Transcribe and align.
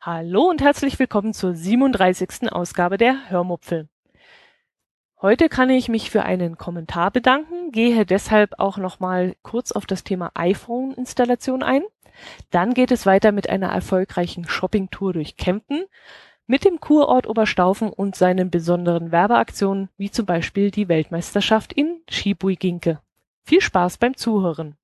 Hallo 0.00 0.48
und 0.48 0.62
herzlich 0.62 0.96
willkommen 1.00 1.34
zur 1.34 1.56
37. 1.56 2.52
Ausgabe 2.52 2.98
der 2.98 3.28
Hörmupfel. 3.30 3.88
Heute 5.20 5.48
kann 5.48 5.68
ich 5.70 5.88
mich 5.88 6.12
für 6.12 6.22
einen 6.22 6.56
Kommentar 6.56 7.10
bedanken, 7.10 7.72
gehe 7.72 8.06
deshalb 8.06 8.60
auch 8.60 8.76
nochmal 8.76 9.34
kurz 9.42 9.72
auf 9.72 9.86
das 9.86 10.04
Thema 10.04 10.30
iPhone-Installation 10.34 11.64
ein. 11.64 11.82
Dann 12.50 12.74
geht 12.74 12.92
es 12.92 13.06
weiter 13.06 13.32
mit 13.32 13.50
einer 13.50 13.72
erfolgreichen 13.72 14.46
Shoppingtour 14.46 15.14
durch 15.14 15.36
Kempten, 15.36 15.84
mit 16.46 16.64
dem 16.64 16.80
Kurort 16.80 17.26
Oberstaufen 17.26 17.88
und 17.90 18.14
seinen 18.14 18.50
besonderen 18.50 19.10
Werbeaktionen, 19.12 19.88
wie 19.96 20.10
zum 20.10 20.26
Beispiel 20.26 20.70
die 20.70 20.88
Weltmeisterschaft 20.88 21.72
in 21.72 22.00
Schibuiginke. 22.08 23.00
Viel 23.44 23.60
Spaß 23.60 23.98
beim 23.98 24.16
Zuhören! 24.16 24.76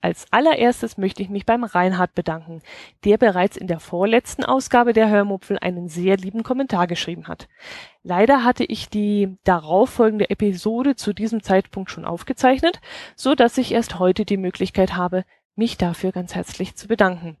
Als 0.00 0.26
allererstes 0.30 0.96
möchte 0.96 1.22
ich 1.22 1.28
mich 1.28 1.44
beim 1.44 1.64
Reinhard 1.64 2.14
bedanken, 2.14 2.62
der 3.04 3.18
bereits 3.18 3.56
in 3.56 3.66
der 3.66 3.80
vorletzten 3.80 4.44
Ausgabe 4.44 4.92
der 4.92 5.10
Hörmupfel 5.10 5.58
einen 5.58 5.88
sehr 5.88 6.16
lieben 6.16 6.44
Kommentar 6.44 6.86
geschrieben 6.86 7.26
hat. 7.26 7.48
Leider 8.04 8.44
hatte 8.44 8.64
ich 8.64 8.88
die 8.88 9.36
darauffolgende 9.42 10.30
Episode 10.30 10.94
zu 10.94 11.12
diesem 11.12 11.42
Zeitpunkt 11.42 11.90
schon 11.90 12.04
aufgezeichnet, 12.04 12.80
so 13.16 13.34
dass 13.34 13.58
ich 13.58 13.72
erst 13.72 13.98
heute 13.98 14.24
die 14.24 14.36
Möglichkeit 14.36 14.94
habe, 14.94 15.24
mich 15.56 15.78
dafür 15.78 16.12
ganz 16.12 16.36
herzlich 16.36 16.76
zu 16.76 16.86
bedanken. 16.86 17.36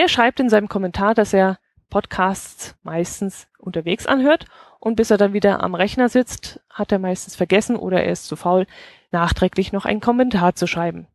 Er 0.00 0.08
schreibt 0.08 0.40
in 0.40 0.48
seinem 0.48 0.70
Kommentar, 0.70 1.12
dass 1.12 1.34
er 1.34 1.58
Podcasts 1.90 2.74
meistens 2.82 3.48
unterwegs 3.58 4.06
anhört 4.06 4.46
und 4.78 4.96
bis 4.96 5.10
er 5.10 5.18
dann 5.18 5.34
wieder 5.34 5.62
am 5.62 5.74
Rechner 5.74 6.08
sitzt, 6.08 6.58
hat 6.70 6.90
er 6.90 6.98
meistens 6.98 7.36
vergessen 7.36 7.76
oder 7.76 8.02
er 8.02 8.10
ist 8.10 8.24
zu 8.24 8.34
faul, 8.34 8.66
nachträglich 9.10 9.72
noch 9.72 9.84
einen 9.84 10.00
Kommentar 10.00 10.54
zu 10.54 10.66
schreiben. 10.66 11.06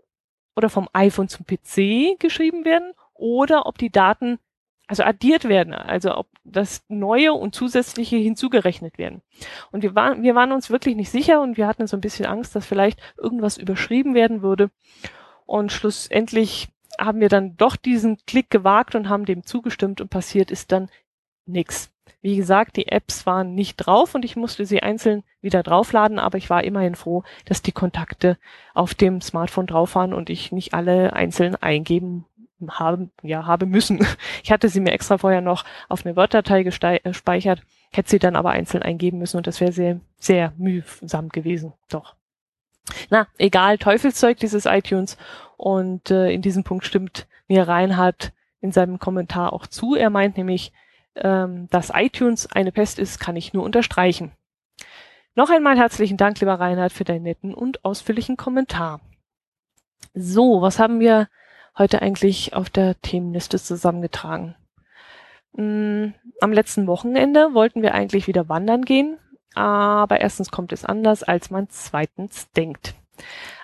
oder 0.55 0.71
vom 0.71 0.89
iPhone 0.93 1.29
zum 1.29 1.45
PC 1.45 2.19
geschrieben 2.19 2.65
werden 2.65 2.93
oder 3.15 3.67
ob 3.67 3.79
die 3.79 3.91
Daten 3.91 4.39
also 4.89 5.05
addiert 5.05 5.45
werden, 5.45 5.75
also 5.75 6.17
ob 6.17 6.27
das 6.45 6.83
Neue 6.89 7.35
und 7.35 7.55
Zusätzliche 7.55 8.17
hinzugerechnet 8.17 8.97
werden. 8.97 9.21
Und 9.71 9.83
wir 9.83 9.95
waren, 9.95 10.23
wir 10.23 10.35
waren 10.35 10.51
uns 10.51 10.71
wirklich 10.71 10.97
nicht 10.97 11.11
sicher 11.11 11.43
und 11.43 11.59
wir 11.59 11.67
hatten 11.67 11.87
so 11.87 11.97
ein 11.97 12.01
bisschen 12.01 12.27
Angst, 12.27 12.57
dass 12.57 12.67
vielleicht 12.67 12.99
irgendwas 13.19 13.59
überschrieben 13.59 14.15
werden 14.15 14.43
würde. 14.43 14.71
Und 15.45 15.73
schlussendlich 15.73 16.69
haben 16.99 17.21
wir 17.21 17.29
dann 17.29 17.57
doch 17.57 17.77
diesen 17.77 18.17
Klick 18.27 18.51
gewagt 18.51 18.95
und 18.95 19.11
haben 19.11 19.27
dem 19.27 19.45
zugestimmt 19.45 20.01
und 20.01 20.09
passiert 20.09 20.51
ist 20.51 20.73
dann 20.73 20.89
nix. 21.45 21.91
Wie 22.23 22.37
gesagt, 22.37 22.77
die 22.77 22.89
Apps 22.89 23.27
waren 23.27 23.55
nicht 23.55 23.77
drauf 23.77 24.15
und 24.15 24.25
ich 24.25 24.37
musste 24.37 24.65
sie 24.65 24.83
einzeln 24.83 25.23
wieder 25.41 25.63
draufladen, 25.63 26.19
aber 26.19 26.39
ich 26.39 26.51
war 26.51 26.65
immerhin 26.65 26.95
froh, 26.95 27.23
dass 27.45 27.63
die 27.63 27.73
Kontakte 27.73 28.39
auf 28.75 28.95
dem 28.95 29.21
Smartphone 29.21 29.67
drauf 29.67 29.95
waren 29.95 30.15
und 30.15 30.31
ich 30.31 30.51
nicht 30.51 30.75
alle 30.75 31.13
einzeln 31.13 31.55
eingeben 31.57 32.25
haben, 32.69 33.13
ja, 33.23 33.47
habe 33.47 33.67
müssen. 33.67 34.05
Ich 34.43 34.51
hatte 34.51 34.69
sie 34.69 34.81
mir 34.81 34.93
extra 34.93 35.19
vorher 35.19 35.41
noch 35.41 35.65
auf 35.89 36.05
eine 36.05 36.17
Word-Datei 36.17 36.61
äh, 36.61 36.65
gespeichert, 36.65 37.63
hätte 37.91 38.11
sie 38.11 38.19
dann 38.19 38.37
aber 38.37 38.51
einzeln 38.51 38.83
eingeben 38.83 39.19
müssen 39.19 39.37
und 39.37 39.47
das 39.47 39.61
wäre 39.61 39.73
sehr, 39.73 40.01
sehr 40.19 40.53
mühsam 40.57 41.29
gewesen. 41.29 41.73
Doch. 41.89 42.15
Na, 43.11 43.27
egal, 43.39 43.79
Teufelszeug 43.79 44.39
dieses 44.39 44.67
iTunes. 44.67 45.17
Und 45.57 46.11
äh, 46.11 46.31
in 46.31 46.43
diesem 46.43 46.65
Punkt 46.65 46.85
stimmt 46.85 47.27
mir 47.49 47.67
Reinhard 47.67 48.33
in 48.61 48.73
seinem 48.73 48.99
Kommentar 48.99 49.53
auch 49.53 49.67
zu. 49.67 49.95
Er 49.95 50.11
meint 50.11 50.37
nämlich, 50.37 50.73
ähm, 51.17 51.69
dass 51.71 51.93
iTunes 51.95 52.51
eine 52.51 52.73
Pest 52.73 52.99
ist, 52.99 53.19
kann 53.19 53.37
ich 53.37 53.53
nur 53.53 53.65
unterstreichen. 53.65 54.33
Noch 55.35 55.51
einmal 55.51 55.77
herzlichen 55.77 56.17
Dank, 56.17 56.41
lieber 56.41 56.59
Reinhard, 56.59 56.93
für 56.93 57.05
deinen 57.05 57.23
netten 57.23 57.55
und 57.55 57.85
ausführlichen 57.85 58.37
Kommentar. 58.37 59.01
So, 60.15 60.63
was 60.63 60.79
haben 60.79 61.01
wir 61.01 61.29
heute 61.79 62.03
eigentlich 62.03 62.55
auf 62.55 62.71
der 62.71 63.01
Themenliste 63.01 63.59
zusammengetragen? 63.59 64.55
Hm, 65.55 66.15
am 66.41 66.53
letzten 66.53 66.87
Wochenende 66.87 67.55
wollten 67.55 67.83
wir 67.83 67.95
eigentlich 67.95 68.27
wieder 68.27 68.49
wandern 68.49 68.85
gehen, 68.85 69.19
aber 69.55 70.21
erstens 70.21 70.51
kommt 70.51 70.73
es 70.73 70.85
anders, 70.85 71.23
als 71.23 71.51
man 71.51 71.69
zweitens 71.71 72.51
denkt. 72.53 72.95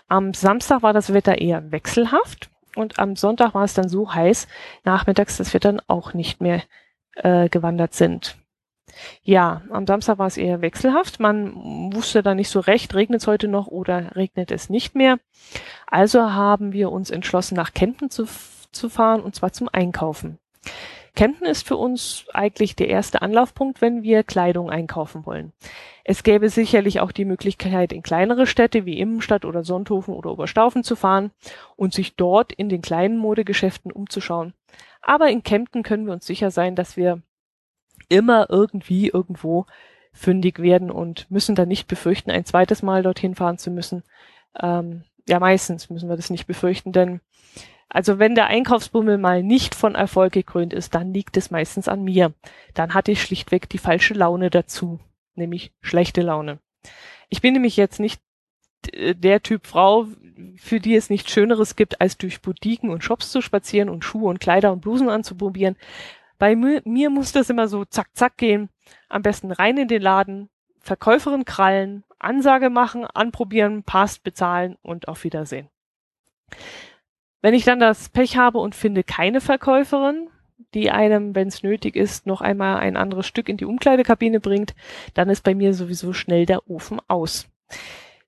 Am 0.08 0.34
Samstag 0.34 0.82
war 0.82 0.92
das 0.92 1.12
Wetter 1.12 1.38
eher 1.38 1.70
wechselhaft 1.72 2.50
und 2.76 2.98
am 2.98 3.16
Sonntag 3.16 3.54
war 3.54 3.64
es 3.64 3.74
dann 3.74 3.88
so 3.88 4.12
heiß 4.12 4.48
nachmittags, 4.84 5.36
dass 5.36 5.52
wir 5.52 5.60
dann 5.60 5.80
auch 5.86 6.14
nicht 6.14 6.40
mehr 6.40 6.62
äh, 7.14 7.48
gewandert 7.48 7.94
sind. 7.94 8.36
Ja, 9.22 9.62
am 9.70 9.86
Samstag 9.86 10.18
war 10.18 10.26
es 10.26 10.36
eher 10.36 10.60
wechselhaft. 10.60 11.20
Man 11.20 11.92
wusste 11.94 12.22
da 12.22 12.34
nicht 12.34 12.48
so 12.48 12.60
recht, 12.60 12.94
regnet 12.94 13.22
es 13.22 13.26
heute 13.26 13.48
noch 13.48 13.66
oder 13.66 14.14
regnet 14.16 14.50
es 14.50 14.70
nicht 14.70 14.94
mehr. 14.94 15.18
Also 15.86 16.32
haben 16.32 16.72
wir 16.72 16.90
uns 16.90 17.10
entschlossen, 17.10 17.56
nach 17.56 17.72
Kempten 17.72 18.10
zu, 18.10 18.26
zu 18.72 18.88
fahren 18.88 19.20
und 19.20 19.34
zwar 19.34 19.52
zum 19.52 19.68
Einkaufen. 19.72 20.38
Kempten 21.14 21.46
ist 21.46 21.66
für 21.66 21.76
uns 21.76 22.26
eigentlich 22.32 22.74
der 22.74 22.88
erste 22.88 23.22
Anlaufpunkt, 23.22 23.80
wenn 23.80 24.02
wir 24.02 24.24
Kleidung 24.24 24.68
einkaufen 24.68 25.24
wollen. 25.26 25.52
Es 26.02 26.24
gäbe 26.24 26.48
sicherlich 26.48 27.00
auch 27.00 27.12
die 27.12 27.24
Möglichkeit, 27.24 27.92
in 27.92 28.02
kleinere 28.02 28.46
Städte 28.46 28.84
wie 28.84 28.98
Immenstadt 28.98 29.44
oder 29.44 29.62
Sonthofen 29.62 30.12
oder 30.12 30.32
Oberstaufen 30.32 30.82
zu 30.82 30.96
fahren 30.96 31.30
und 31.76 31.94
sich 31.94 32.16
dort 32.16 32.52
in 32.52 32.68
den 32.68 32.82
kleinen 32.82 33.16
Modegeschäften 33.16 33.92
umzuschauen. 33.92 34.54
Aber 35.02 35.30
in 35.30 35.44
Kempten 35.44 35.84
können 35.84 36.06
wir 36.06 36.12
uns 36.12 36.26
sicher 36.26 36.50
sein, 36.50 36.74
dass 36.74 36.96
wir 36.96 37.22
immer 38.08 38.48
irgendwie 38.50 39.08
irgendwo 39.08 39.66
fündig 40.12 40.60
werden 40.60 40.90
und 40.90 41.30
müssen 41.30 41.54
dann 41.54 41.68
nicht 41.68 41.88
befürchten, 41.88 42.30
ein 42.30 42.44
zweites 42.44 42.82
Mal 42.82 43.02
dorthin 43.02 43.34
fahren 43.34 43.58
zu 43.58 43.70
müssen. 43.70 44.04
Ähm, 44.60 45.04
ja, 45.28 45.40
meistens 45.40 45.90
müssen 45.90 46.08
wir 46.08 46.16
das 46.16 46.30
nicht 46.30 46.46
befürchten, 46.46 46.92
denn 46.92 47.20
also 47.88 48.18
wenn 48.18 48.34
der 48.34 48.46
Einkaufsbummel 48.46 49.18
mal 49.18 49.42
nicht 49.42 49.74
von 49.74 49.94
Erfolg 49.94 50.32
gekrönt 50.32 50.72
ist, 50.72 50.94
dann 50.94 51.12
liegt 51.12 51.36
es 51.36 51.50
meistens 51.50 51.88
an 51.88 52.02
mir. 52.02 52.32
Dann 52.74 52.94
hatte 52.94 53.12
ich 53.12 53.22
schlichtweg 53.22 53.68
die 53.68 53.78
falsche 53.78 54.14
Laune 54.14 54.50
dazu, 54.50 54.98
nämlich 55.34 55.72
schlechte 55.80 56.22
Laune. 56.22 56.58
Ich 57.28 57.40
bin 57.40 57.52
nämlich 57.52 57.76
jetzt 57.76 58.00
nicht 58.00 58.20
der 58.92 59.42
Typ 59.42 59.66
Frau, 59.66 60.06
für 60.56 60.80
die 60.80 60.94
es 60.94 61.10
nichts 61.10 61.30
Schöneres 61.30 61.76
gibt, 61.76 62.00
als 62.00 62.18
durch 62.18 62.42
Boutiquen 62.42 62.90
und 62.90 63.04
Shops 63.04 63.30
zu 63.30 63.40
spazieren 63.40 63.88
und 63.88 64.04
Schuhe 64.04 64.28
und 64.28 64.40
Kleider 64.40 64.72
und 64.72 64.80
Blusen 64.80 65.08
anzuprobieren. 65.08 65.76
Bei 66.38 66.56
mir, 66.56 66.82
mir 66.84 67.10
muss 67.10 67.32
das 67.32 67.50
immer 67.50 67.68
so 67.68 67.84
zack, 67.84 68.08
zack 68.14 68.36
gehen. 68.36 68.68
Am 69.08 69.22
besten 69.22 69.50
rein 69.50 69.76
in 69.78 69.88
den 69.88 70.02
Laden, 70.02 70.48
Verkäuferin 70.80 71.44
krallen, 71.44 72.04
Ansage 72.18 72.70
machen, 72.70 73.06
anprobieren, 73.06 73.82
passt, 73.82 74.22
bezahlen 74.22 74.76
und 74.82 75.08
auf 75.08 75.24
Wiedersehen. 75.24 75.68
Wenn 77.40 77.54
ich 77.54 77.64
dann 77.64 77.78
das 77.78 78.08
Pech 78.08 78.36
habe 78.36 78.58
und 78.58 78.74
finde 78.74 79.04
keine 79.04 79.40
Verkäuferin, 79.40 80.28
die 80.72 80.90
einem, 80.90 81.34
wenn 81.34 81.48
es 81.48 81.62
nötig 81.62 81.96
ist, 81.96 82.26
noch 82.26 82.40
einmal 82.40 82.78
ein 82.78 82.96
anderes 82.96 83.26
Stück 83.26 83.48
in 83.48 83.56
die 83.56 83.64
Umkleidekabine 83.64 84.40
bringt, 84.40 84.74
dann 85.14 85.28
ist 85.28 85.44
bei 85.44 85.54
mir 85.54 85.74
sowieso 85.74 86.12
schnell 86.12 86.46
der 86.46 86.68
Ofen 86.70 87.00
aus. 87.06 87.46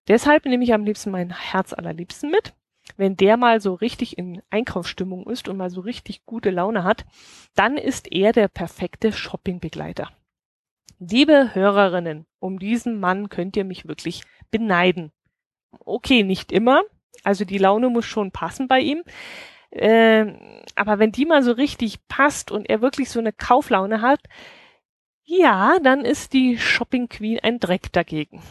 Deshalb 0.09 0.45
nehme 0.45 0.65
ich 0.65 0.73
am 0.73 0.85
liebsten 0.85 1.11
mein 1.11 1.31
Herz 1.31 1.73
allerliebsten 1.73 2.31
mit. 2.31 2.55
Wenn 2.97 3.17
der 3.17 3.37
mal 3.37 3.61
so 3.61 3.75
richtig 3.75 4.17
in 4.17 4.43
Einkaufsstimmung 4.51 5.29
ist 5.29 5.49
und 5.49 5.57
mal 5.57 5.71
so 5.71 5.81
richtig 5.81 6.25
gute 6.25 6.51
Laune 6.51 6.85
hat, 6.85 7.05
dann 7.55 7.77
ist 7.77 8.11
er 8.13 8.33
der 8.33 8.49
perfekte 8.49 9.13
Shoppingbegleiter. 9.13 10.11
Liebe 10.99 11.55
Hörerinnen, 11.55 12.27
um 12.39 12.59
diesen 12.59 13.01
Mann 13.01 13.29
könnt 13.29 13.57
ihr 13.57 13.65
mich 13.65 13.87
wirklich 13.87 14.23
beneiden. 14.51 15.13
Okay, 15.81 16.23
nicht 16.23 16.53
immer. 16.53 16.83
Also 17.23 17.45
die 17.45 17.59
Laune 17.59 17.91
muss 17.91 18.07
schon 18.07 18.31
passen 18.31 18.69
bei 18.69 18.81
ihm. 18.81 19.03
Äh, 19.71 20.33
aber 20.75 20.99
wenn 20.99 21.13
die 21.13 21.27
mal 21.27 21.43
so 21.43 21.53
richtig 21.53 22.07
passt 22.09 22.51
und 22.51 22.71
er 22.71 22.81
wirklich 22.81 23.11
so 23.11 23.19
eine 23.19 23.33
Kauflaune 23.33 24.01
hat, 24.01 24.21
ja, 25.25 25.79
dann 25.83 26.05
ist 26.05 26.33
die 26.33 26.57
Shopping 26.57 27.09
Queen 27.09 27.41
ein 27.43 27.59
Dreck 27.59 27.93
dagegen. 27.93 28.43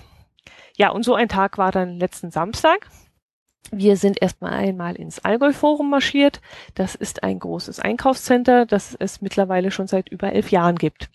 Ja, 0.77 0.89
und 0.89 1.03
so 1.03 1.15
ein 1.15 1.29
Tag 1.29 1.57
war 1.57 1.71
dann 1.71 1.97
letzten 1.97 2.31
Samstag. 2.31 2.89
Wir 3.71 3.97
sind 3.97 4.21
erstmal 4.21 4.53
einmal 4.53 4.95
ins 4.95 5.19
Allgäu-Forum 5.19 5.89
marschiert. 5.89 6.41
Das 6.75 6.95
ist 6.95 7.23
ein 7.23 7.39
großes 7.39 7.79
Einkaufscenter, 7.79 8.65
das 8.65 8.95
es 9.00 9.21
mittlerweile 9.21 9.71
schon 9.71 9.88
seit 9.88 10.09
über 10.09 10.31
elf 10.31 10.51
Jahren 10.51 10.75
gibt. 10.75 11.09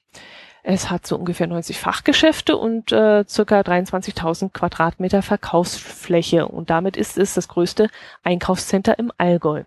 Es 0.63 0.91
hat 0.91 1.07
so 1.07 1.17
ungefähr 1.17 1.47
90 1.47 1.79
Fachgeschäfte 1.79 2.57
und 2.57 2.93
äh, 2.93 3.25
circa 3.27 3.61
23.000 3.61 4.51
Quadratmeter 4.51 5.23
Verkaufsfläche 5.23 6.47
und 6.49 6.69
damit 6.69 6.97
ist 6.97 7.17
es 7.17 7.35
das 7.35 7.49
größte 7.49 7.89
Einkaufscenter 8.25 8.99
im 8.99 9.11
Allgäu. 9.17 9.65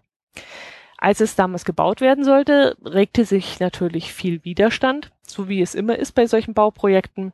Als 0.97 1.19
es 1.19 1.35
damals 1.35 1.65
gebaut 1.65 1.99
werden 1.99 2.23
sollte, 2.23 2.77
regte 2.85 3.25
sich 3.25 3.59
natürlich 3.59 4.13
viel 4.13 4.43
Widerstand, 4.45 5.11
so 5.23 5.49
wie 5.49 5.61
es 5.61 5.75
immer 5.75 5.97
ist 5.97 6.13
bei 6.13 6.27
solchen 6.27 6.53
Bauprojekten. 6.53 7.33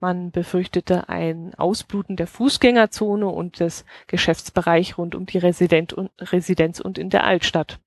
Man 0.00 0.30
befürchtete 0.30 1.08
ein 1.08 1.54
Ausbluten 1.56 2.16
der 2.16 2.26
Fußgängerzone 2.26 3.26
und 3.26 3.60
des 3.60 3.84
Geschäftsbereich 4.06 4.98
rund 4.98 5.14
um 5.14 5.26
die 5.26 5.38
Residenz 5.38 6.80
und 6.80 6.98
in 6.98 7.10
der 7.10 7.24
Altstadt. 7.24 7.78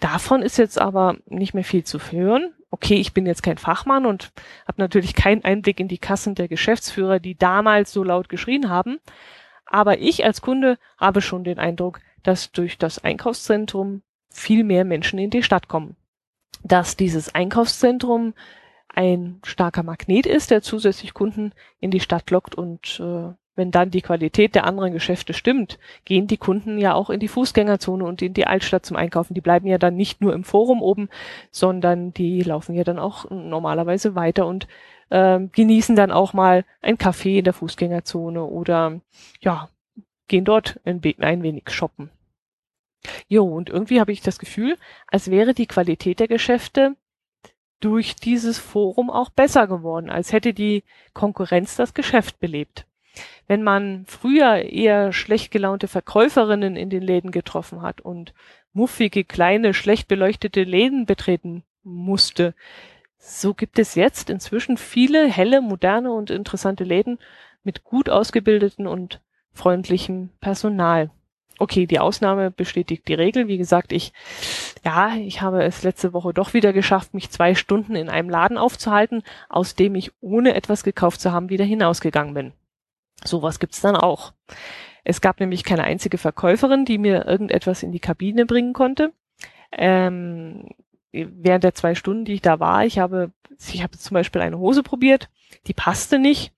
Davon 0.00 0.42
ist 0.42 0.58
jetzt 0.58 0.80
aber 0.80 1.16
nicht 1.26 1.54
mehr 1.54 1.64
viel 1.64 1.84
zu 1.84 1.98
hören. 1.98 2.52
Okay, 2.70 2.96
ich 2.96 3.14
bin 3.14 3.26
jetzt 3.26 3.42
kein 3.42 3.58
Fachmann 3.58 4.04
und 4.04 4.32
habe 4.66 4.80
natürlich 4.80 5.14
keinen 5.14 5.44
Einblick 5.44 5.78
in 5.80 5.88
die 5.88 5.98
Kassen 5.98 6.34
der 6.34 6.48
Geschäftsführer, 6.48 7.20
die 7.20 7.36
damals 7.36 7.92
so 7.92 8.02
laut 8.02 8.28
geschrien 8.28 8.68
haben. 8.68 8.98
Aber 9.66 9.98
ich 9.98 10.24
als 10.24 10.40
Kunde 10.40 10.78
habe 10.98 11.20
schon 11.20 11.44
den 11.44 11.58
Eindruck, 11.58 12.00
dass 12.22 12.52
durch 12.52 12.78
das 12.78 13.02
Einkaufszentrum 13.02 14.02
viel 14.30 14.64
mehr 14.64 14.84
Menschen 14.84 15.18
in 15.18 15.30
die 15.30 15.42
Stadt 15.42 15.68
kommen. 15.68 15.96
Dass 16.62 16.96
dieses 16.96 17.34
Einkaufszentrum 17.34 18.34
ein 18.94 19.40
starker 19.44 19.82
Magnet 19.82 20.26
ist, 20.26 20.50
der 20.50 20.62
zusätzlich 20.62 21.14
Kunden 21.14 21.52
in 21.80 21.90
die 21.90 22.00
Stadt 22.00 22.30
lockt 22.30 22.54
und 22.54 23.00
äh, 23.00 23.32
wenn 23.56 23.70
dann 23.70 23.90
die 23.90 24.02
Qualität 24.02 24.54
der 24.54 24.66
anderen 24.66 24.92
Geschäfte 24.92 25.32
stimmt, 25.32 25.78
gehen 26.04 26.26
die 26.26 26.36
Kunden 26.36 26.78
ja 26.78 26.94
auch 26.94 27.08
in 27.08 27.20
die 27.20 27.28
Fußgängerzone 27.28 28.04
und 28.04 28.20
in 28.20 28.34
die 28.34 28.46
Altstadt 28.46 28.84
zum 28.84 28.96
Einkaufen. 28.96 29.34
Die 29.34 29.40
bleiben 29.40 29.68
ja 29.68 29.78
dann 29.78 29.94
nicht 29.94 30.20
nur 30.20 30.34
im 30.34 30.42
Forum 30.42 30.82
oben, 30.82 31.08
sondern 31.50 32.12
die 32.12 32.42
laufen 32.42 32.74
ja 32.74 32.82
dann 32.82 32.98
auch 32.98 33.30
normalerweise 33.30 34.16
weiter 34.16 34.46
und 34.46 34.66
äh, 35.10 35.38
genießen 35.40 35.94
dann 35.94 36.10
auch 36.10 36.32
mal 36.32 36.64
ein 36.82 36.98
Kaffee 36.98 37.38
in 37.38 37.44
der 37.44 37.52
Fußgängerzone 37.52 38.42
oder 38.44 39.00
ja, 39.40 39.68
gehen 40.26 40.44
dort 40.44 40.80
ein, 40.84 41.00
ein 41.20 41.42
wenig 41.42 41.70
shoppen. 41.70 42.10
Jo, 43.28 43.44
und 43.44 43.68
irgendwie 43.68 44.00
habe 44.00 44.12
ich 44.12 44.22
das 44.22 44.38
Gefühl, 44.38 44.76
als 45.06 45.30
wäre 45.30 45.54
die 45.54 45.66
Qualität 45.66 46.20
der 46.20 46.28
Geschäfte 46.28 46.96
durch 47.84 48.16
dieses 48.16 48.58
Forum 48.58 49.10
auch 49.10 49.28
besser 49.28 49.66
geworden, 49.66 50.08
als 50.08 50.32
hätte 50.32 50.54
die 50.54 50.84
Konkurrenz 51.12 51.76
das 51.76 51.92
Geschäft 51.92 52.40
belebt. 52.40 52.86
Wenn 53.46 53.62
man 53.62 54.06
früher 54.06 54.56
eher 54.56 55.12
schlecht 55.12 55.50
gelaunte 55.50 55.86
Verkäuferinnen 55.86 56.76
in 56.76 56.88
den 56.88 57.02
Läden 57.02 57.30
getroffen 57.30 57.82
hat 57.82 58.00
und 58.00 58.32
muffige, 58.72 59.22
kleine, 59.22 59.74
schlecht 59.74 60.08
beleuchtete 60.08 60.64
Läden 60.64 61.04
betreten 61.04 61.62
musste, 61.82 62.54
so 63.18 63.52
gibt 63.52 63.78
es 63.78 63.94
jetzt 63.94 64.30
inzwischen 64.30 64.78
viele 64.78 65.28
helle, 65.28 65.60
moderne 65.60 66.10
und 66.10 66.30
interessante 66.30 66.84
Läden 66.84 67.18
mit 67.64 67.84
gut 67.84 68.08
ausgebildeten 68.08 68.86
und 68.86 69.20
freundlichem 69.52 70.30
Personal. 70.40 71.10
Okay, 71.58 71.86
die 71.86 72.00
Ausnahme 72.00 72.50
bestätigt 72.50 73.06
die 73.06 73.14
Regel. 73.14 73.48
Wie 73.48 73.58
gesagt, 73.58 73.92
ich, 73.92 74.12
ja, 74.84 75.14
ich 75.16 75.40
habe 75.40 75.62
es 75.62 75.82
letzte 75.82 76.12
Woche 76.12 76.34
doch 76.34 76.52
wieder 76.52 76.72
geschafft, 76.72 77.14
mich 77.14 77.30
zwei 77.30 77.54
Stunden 77.54 77.94
in 77.94 78.08
einem 78.08 78.28
Laden 78.28 78.58
aufzuhalten, 78.58 79.22
aus 79.48 79.74
dem 79.74 79.94
ich 79.94 80.10
ohne 80.20 80.54
etwas 80.54 80.82
gekauft 80.82 81.20
zu 81.20 81.32
haben 81.32 81.50
wieder 81.50 81.64
hinausgegangen 81.64 82.34
bin. 82.34 82.52
Sowas 83.22 83.60
gibt's 83.60 83.80
dann 83.80 83.96
auch. 83.96 84.32
Es 85.04 85.20
gab 85.20 85.38
nämlich 85.38 85.64
keine 85.64 85.84
einzige 85.84 86.18
Verkäuferin, 86.18 86.84
die 86.84 86.98
mir 86.98 87.26
irgendetwas 87.26 87.82
in 87.82 87.92
die 87.92 88.00
Kabine 88.00 88.46
bringen 88.46 88.72
konnte. 88.72 89.12
Ähm, 89.70 90.68
während 91.12 91.64
der 91.64 91.74
zwei 91.74 91.94
Stunden, 91.94 92.24
die 92.24 92.34
ich 92.34 92.42
da 92.42 92.58
war, 92.58 92.84
ich 92.84 92.98
habe, 92.98 93.30
ich 93.58 93.82
habe 93.82 93.96
zum 93.98 94.14
Beispiel 94.14 94.40
eine 94.40 94.58
Hose 94.58 94.82
probiert, 94.82 95.28
die 95.66 95.74
passte 95.74 96.18
nicht. 96.18 96.52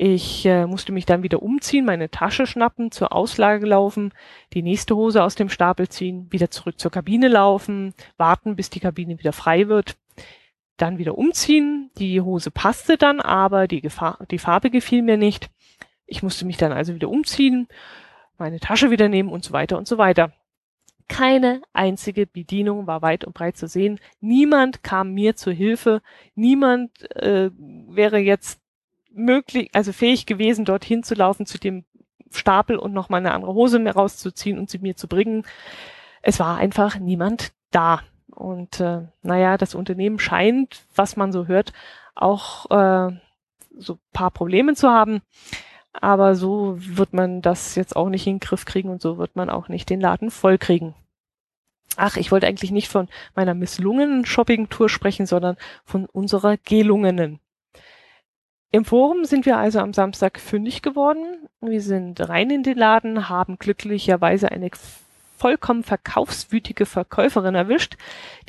Ich 0.00 0.46
äh, 0.46 0.64
musste 0.64 0.92
mich 0.92 1.06
dann 1.06 1.24
wieder 1.24 1.42
umziehen, 1.42 1.84
meine 1.84 2.08
Tasche 2.08 2.46
schnappen, 2.46 2.92
zur 2.92 3.12
Auslage 3.12 3.66
laufen, 3.66 4.12
die 4.52 4.62
nächste 4.62 4.94
Hose 4.94 5.24
aus 5.24 5.34
dem 5.34 5.48
Stapel 5.48 5.88
ziehen, 5.88 6.28
wieder 6.30 6.52
zurück 6.52 6.78
zur 6.78 6.92
Kabine 6.92 7.26
laufen, 7.26 7.94
warten, 8.16 8.54
bis 8.54 8.70
die 8.70 8.78
Kabine 8.78 9.18
wieder 9.18 9.32
frei 9.32 9.66
wird, 9.66 9.96
dann 10.76 10.98
wieder 10.98 11.18
umziehen. 11.18 11.90
Die 11.98 12.20
Hose 12.20 12.52
passte 12.52 12.96
dann, 12.96 13.20
aber 13.20 13.66
die, 13.66 13.80
Gefahr, 13.80 14.24
die 14.30 14.38
Farbe 14.38 14.70
gefiel 14.70 15.02
mir 15.02 15.16
nicht. 15.16 15.50
Ich 16.06 16.22
musste 16.22 16.46
mich 16.46 16.58
dann 16.58 16.70
also 16.70 16.94
wieder 16.94 17.08
umziehen, 17.08 17.66
meine 18.38 18.60
Tasche 18.60 18.92
wieder 18.92 19.08
nehmen 19.08 19.30
und 19.30 19.42
so 19.42 19.52
weiter 19.52 19.78
und 19.78 19.88
so 19.88 19.98
weiter. 19.98 20.32
Keine 21.08 21.60
einzige 21.72 22.24
Bedienung 22.28 22.86
war 22.86 23.02
weit 23.02 23.24
und 23.24 23.34
breit 23.34 23.56
zu 23.56 23.66
sehen. 23.66 23.98
Niemand 24.20 24.84
kam 24.84 25.12
mir 25.14 25.34
zur 25.34 25.54
Hilfe. 25.54 26.02
Niemand 26.36 27.10
äh, 27.16 27.50
wäre 27.88 28.18
jetzt 28.18 28.60
möglich, 29.18 29.70
also 29.72 29.92
fähig 29.92 30.26
gewesen, 30.26 30.64
dorthin 30.64 31.02
zu 31.02 31.14
laufen 31.14 31.46
zu 31.46 31.58
dem 31.58 31.84
Stapel 32.30 32.76
und 32.76 32.92
noch 32.92 33.08
mal 33.08 33.18
eine 33.18 33.32
andere 33.32 33.54
Hose 33.54 33.78
mehr 33.78 33.94
rauszuziehen 33.94 34.58
und 34.58 34.70
sie 34.70 34.78
mir 34.78 34.96
zu 34.96 35.08
bringen. 35.08 35.44
Es 36.22 36.40
war 36.40 36.58
einfach 36.58 36.98
niemand 36.98 37.52
da. 37.70 38.00
Und 38.30 38.80
äh, 38.80 39.02
naja, 39.22 39.56
das 39.56 39.74
Unternehmen 39.74 40.18
scheint, 40.18 40.82
was 40.94 41.16
man 41.16 41.32
so 41.32 41.46
hört, 41.46 41.72
auch 42.14 42.70
äh, 42.70 43.16
so 43.76 43.98
paar 44.12 44.30
Probleme 44.30 44.74
zu 44.74 44.88
haben. 44.88 45.22
Aber 45.92 46.34
so 46.34 46.76
wird 46.78 47.12
man 47.12 47.42
das 47.42 47.74
jetzt 47.74 47.96
auch 47.96 48.08
nicht 48.08 48.26
in 48.26 48.34
den 48.34 48.40
Griff 48.40 48.64
kriegen 48.64 48.90
und 48.90 49.02
so 49.02 49.18
wird 49.18 49.36
man 49.36 49.50
auch 49.50 49.68
nicht 49.68 49.90
den 49.90 50.00
Laden 50.00 50.30
voll 50.30 50.58
kriegen. 50.58 50.94
Ach, 51.96 52.16
ich 52.16 52.30
wollte 52.30 52.46
eigentlich 52.46 52.70
nicht 52.70 52.88
von 52.88 53.08
meiner 53.34 53.54
misslungenen 53.54 54.24
Shopping-Tour 54.24 54.88
sprechen, 54.88 55.26
sondern 55.26 55.56
von 55.84 56.06
unserer 56.06 56.56
gelungenen. 56.58 57.40
Im 58.70 58.84
Forum 58.84 59.24
sind 59.24 59.46
wir 59.46 59.56
also 59.56 59.78
am 59.80 59.94
Samstag 59.94 60.38
fündig 60.38 60.82
geworden. 60.82 61.48
Wir 61.60 61.80
sind 61.80 62.28
rein 62.28 62.50
in 62.50 62.62
den 62.62 62.76
Laden, 62.76 63.28
haben 63.28 63.58
glücklicherweise 63.58 64.52
eine 64.52 64.70
vollkommen 65.38 65.84
verkaufswütige 65.84 66.84
Verkäuferin 66.84 67.54
erwischt, 67.54 67.96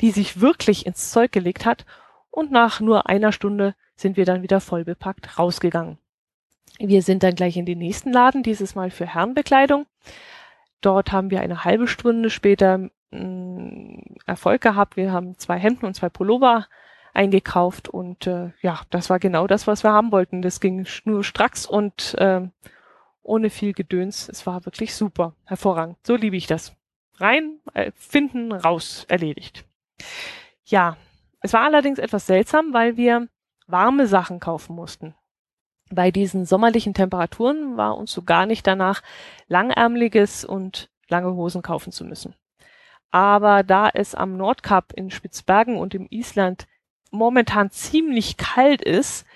die 0.00 0.10
sich 0.10 0.40
wirklich 0.40 0.84
ins 0.84 1.10
Zeug 1.10 1.32
gelegt 1.32 1.64
hat 1.64 1.86
und 2.30 2.50
nach 2.50 2.80
nur 2.80 3.08
einer 3.08 3.32
Stunde 3.32 3.74
sind 3.96 4.16
wir 4.16 4.24
dann 4.24 4.42
wieder 4.42 4.60
vollbepackt 4.60 5.38
rausgegangen. 5.38 5.98
Wir 6.78 7.02
sind 7.02 7.22
dann 7.22 7.34
gleich 7.34 7.56
in 7.56 7.66
den 7.66 7.78
nächsten 7.78 8.12
Laden, 8.12 8.42
dieses 8.42 8.74
Mal 8.74 8.90
für 8.90 9.06
Herrenbekleidung. 9.06 9.86
Dort 10.80 11.12
haben 11.12 11.30
wir 11.30 11.40
eine 11.40 11.64
halbe 11.64 11.86
Stunde 11.86 12.30
später 12.30 12.78
mh, 12.78 12.90
mm, 13.10 14.16
Erfolg 14.26 14.62
gehabt. 14.62 14.96
Wir 14.96 15.12
haben 15.12 15.38
zwei 15.38 15.58
Hemden 15.58 15.86
und 15.86 15.94
zwei 15.94 16.08
Pullover 16.08 16.66
eingekauft 17.14 17.88
und 17.88 18.26
äh, 18.26 18.52
ja, 18.60 18.80
das 18.90 19.10
war 19.10 19.18
genau 19.18 19.46
das, 19.46 19.66
was 19.66 19.84
wir 19.84 19.92
haben 19.92 20.12
wollten. 20.12 20.42
Das 20.42 20.60
ging 20.60 20.86
nur 21.04 21.24
stracks 21.24 21.66
und 21.66 22.14
äh, 22.18 22.48
ohne 23.22 23.50
viel 23.50 23.72
Gedöns. 23.72 24.28
Es 24.28 24.46
war 24.46 24.64
wirklich 24.64 24.94
super, 24.94 25.34
hervorragend. 25.44 25.98
So 26.06 26.16
liebe 26.16 26.36
ich 26.36 26.46
das. 26.46 26.74
Rein, 27.16 27.60
äh, 27.74 27.92
finden, 27.94 28.52
raus, 28.52 29.04
erledigt. 29.08 29.64
Ja, 30.64 30.96
es 31.40 31.52
war 31.52 31.62
allerdings 31.62 31.98
etwas 31.98 32.26
seltsam, 32.26 32.72
weil 32.72 32.96
wir 32.96 33.28
warme 33.66 34.06
Sachen 34.06 34.40
kaufen 34.40 34.74
mussten. 34.74 35.14
Bei 35.90 36.10
diesen 36.10 36.46
sommerlichen 36.46 36.94
Temperaturen 36.94 37.76
war 37.76 37.96
uns 37.96 38.12
so 38.12 38.22
gar 38.22 38.46
nicht 38.46 38.66
danach, 38.66 39.02
langärmliches 39.48 40.44
und 40.44 40.88
lange 41.08 41.34
Hosen 41.34 41.62
kaufen 41.62 41.92
zu 41.92 42.04
müssen. 42.04 42.34
Aber 43.10 43.64
da 43.64 43.90
es 43.92 44.14
am 44.14 44.36
Nordkap 44.36 44.92
in 44.94 45.10
Spitzbergen 45.10 45.76
und 45.76 45.94
im 45.94 46.06
Island 46.10 46.68
momentan 47.10 47.70
ziemlich 47.70 48.36
kalt 48.36 48.82
ist, 48.82 49.26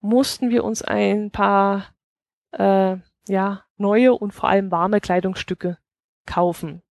mussten 0.00 0.50
wir 0.50 0.64
uns 0.64 0.82
ein 0.82 1.30
paar 1.30 1.86
äh, 2.52 2.96
ja, 3.26 3.62
neue 3.76 4.12
und 4.14 4.32
vor 4.32 4.48
allem 4.48 4.70
warme 4.70 5.00
Kleidungsstücke 5.00 5.78
kaufen. 6.26 6.82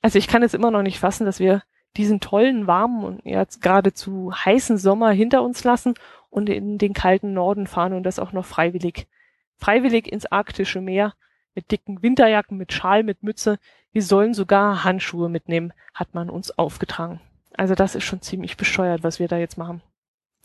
Also 0.00 0.18
ich 0.18 0.28
kann 0.28 0.42
es 0.42 0.54
immer 0.54 0.70
noch 0.70 0.82
nicht 0.82 0.98
fassen, 0.98 1.26
dass 1.26 1.38
wir 1.38 1.62
diesen 1.96 2.20
tollen, 2.20 2.66
warmen 2.66 3.04
und 3.04 3.24
jetzt 3.24 3.60
geradezu 3.60 4.32
heißen 4.32 4.78
Sommer 4.78 5.10
hinter 5.10 5.42
uns 5.42 5.64
lassen 5.64 5.94
und 6.30 6.48
in 6.48 6.78
den 6.78 6.92
kalten 6.92 7.32
Norden 7.32 7.66
fahren 7.66 7.92
und 7.92 8.04
das 8.04 8.18
auch 8.18 8.32
noch 8.32 8.44
freiwillig. 8.44 9.08
Freiwillig 9.56 10.10
ins 10.10 10.26
arktische 10.26 10.80
Meer 10.80 11.14
mit 11.54 11.72
dicken 11.72 12.02
Winterjacken, 12.02 12.56
mit 12.56 12.72
Schal, 12.72 13.02
mit 13.02 13.22
Mütze. 13.22 13.58
Wir 13.90 14.02
sollen 14.02 14.34
sogar 14.34 14.84
Handschuhe 14.84 15.28
mitnehmen, 15.28 15.72
hat 15.92 16.14
man 16.14 16.30
uns 16.30 16.56
aufgetragen. 16.56 17.20
Also 17.58 17.74
das 17.74 17.96
ist 17.96 18.04
schon 18.04 18.22
ziemlich 18.22 18.56
bescheuert, 18.56 19.02
was 19.02 19.18
wir 19.18 19.26
da 19.28 19.36
jetzt 19.36 19.58
machen. 19.58 19.82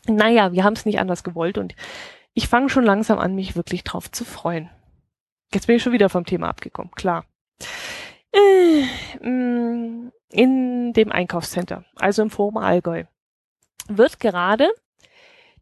Naja, 0.06 0.52
wir 0.52 0.64
haben 0.64 0.74
es 0.74 0.84
nicht 0.84 0.98
anders 0.98 1.22
gewollt 1.22 1.56
und 1.56 1.74
ich 2.34 2.48
fange 2.48 2.68
schon 2.68 2.84
langsam 2.84 3.18
an, 3.18 3.34
mich 3.34 3.54
wirklich 3.54 3.84
drauf 3.84 4.10
zu 4.10 4.24
freuen. 4.24 4.68
Jetzt 5.52 5.68
bin 5.68 5.76
ich 5.76 5.82
schon 5.82 5.92
wieder 5.92 6.08
vom 6.08 6.26
Thema 6.26 6.48
abgekommen, 6.48 6.90
klar. 6.92 7.24
Äh, 8.32 9.26
mm, 9.26 10.10
in 10.30 10.92
dem 10.92 11.12
Einkaufscenter, 11.12 11.84
also 11.94 12.22
im 12.22 12.30
Forum 12.30 12.56
Allgäu, 12.56 13.04
wird 13.86 14.18
gerade 14.18 14.68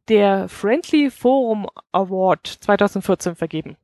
der 0.08 0.48
Friendly 0.48 1.10
Forum 1.10 1.68
Award 1.92 2.46
2014 2.46 3.36
vergeben. 3.36 3.76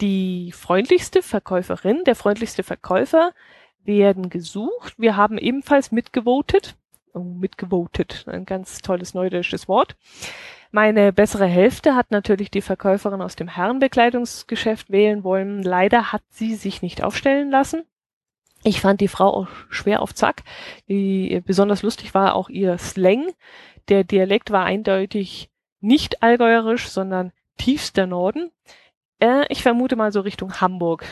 Die 0.00 0.50
freundlichste 0.50 1.22
Verkäuferin, 1.22 2.02
der 2.04 2.16
freundlichste 2.16 2.64
Verkäufer 2.64 3.32
werden 3.84 4.30
gesucht. 4.30 4.94
Wir 4.98 5.16
haben 5.16 5.38
ebenfalls 5.38 5.92
mitgevotet. 5.92 6.76
Oh, 7.14 7.20
mitgevotet, 7.20 8.24
ein 8.26 8.46
ganz 8.46 8.80
tolles 8.80 9.12
neudeutsches 9.12 9.68
Wort. 9.68 9.96
Meine 10.70 11.12
bessere 11.12 11.44
Hälfte 11.44 11.94
hat 11.94 12.10
natürlich 12.10 12.50
die 12.50 12.62
Verkäuferin 12.62 13.20
aus 13.20 13.36
dem 13.36 13.48
Herrenbekleidungsgeschäft 13.48 14.90
wählen 14.90 15.22
wollen. 15.22 15.62
Leider 15.62 16.12
hat 16.12 16.22
sie 16.30 16.54
sich 16.54 16.80
nicht 16.80 17.02
aufstellen 17.02 17.50
lassen. 17.50 17.84
Ich 18.64 18.80
fand 18.80 19.02
die 19.02 19.08
Frau 19.08 19.28
auch 19.28 19.48
schwer 19.68 20.00
auf 20.00 20.14
Zack. 20.14 20.42
Die, 20.88 21.42
besonders 21.44 21.82
lustig 21.82 22.14
war 22.14 22.34
auch 22.34 22.48
ihr 22.48 22.78
Slang. 22.78 23.26
Der 23.88 24.04
Dialekt 24.04 24.50
war 24.50 24.64
eindeutig 24.64 25.50
nicht 25.80 26.22
allgäuerisch, 26.22 26.88
sondern 26.88 27.32
tiefster 27.58 28.06
Norden. 28.06 28.50
Äh, 29.18 29.44
ich 29.50 29.62
vermute 29.62 29.96
mal 29.96 30.12
so 30.12 30.20
Richtung 30.20 30.60
Hamburg. 30.60 31.04